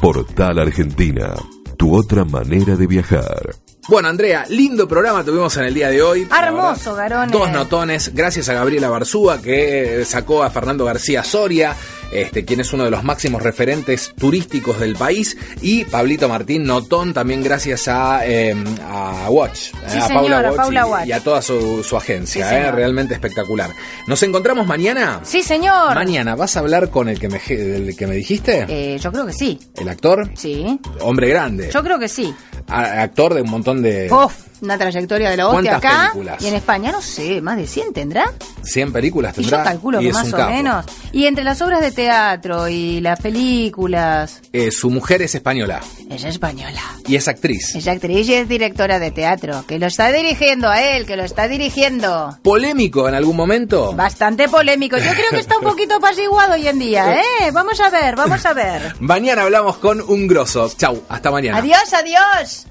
[0.00, 1.34] Portal Argentina,
[1.76, 3.56] tu otra manera de viajar.
[3.88, 6.26] Bueno, Andrea, lindo programa tuvimos en el día de hoy.
[6.28, 7.30] Hermoso, Garone.
[7.30, 11.76] Dos notones, gracias a Gabriela Barzúa que sacó a Fernando García Soria,
[12.12, 17.12] este, quien es uno de los máximos referentes turísticos del país, y Pablito Martín Notón,
[17.14, 18.54] también gracias a, eh,
[18.88, 19.56] a Watch,
[19.88, 21.06] Sí, eh, a señor, a Watch Paula y, Watch.
[21.08, 23.70] y a toda su, su agencia, Sí, eh, realmente espectacular.
[24.06, 25.20] ¿Nos encontramos mañana?
[25.24, 25.94] Sí, señor.
[25.94, 28.66] Mañana, ¿vas a hablar con el que me, del que me dijiste?
[28.68, 29.58] Eh, yo creo que sí.
[29.76, 30.30] ¿El actor?
[30.34, 30.78] Sí.
[31.00, 31.70] Hombre grande.
[31.72, 32.34] Yo creo que sí.
[32.68, 34.10] A- actor de un montón de...
[34.12, 36.10] Uf, una trayectoria de la hostia ¿Cuántas acá.
[36.12, 36.42] películas?
[36.42, 38.32] Y en España, no sé, más de 100 tendrá.
[38.62, 39.58] 100 películas Y tendrá.
[39.58, 40.50] yo calculo y que es más o capo.
[40.50, 40.86] menos.
[41.12, 44.40] Y entre las obras de teatro y las películas.
[44.52, 45.80] Eh, su mujer es española
[46.10, 46.80] Ella es española.
[47.06, 47.74] y es actriz.
[47.74, 49.64] Es actriz y es directora de teatro.
[49.66, 52.36] Que lo está dirigiendo a él, que lo está dirigiendo.
[52.42, 53.92] ¿Polémico en algún momento?
[53.94, 54.96] Bastante polémico.
[54.98, 57.50] Yo creo que está un poquito apaciguado hoy en día, ¿eh?
[57.52, 58.94] Vamos a ver, vamos a ver.
[59.00, 60.70] Mañana hablamos con un grosso.
[60.76, 61.58] Chau, hasta mañana.
[61.58, 62.66] Adiós, adiós.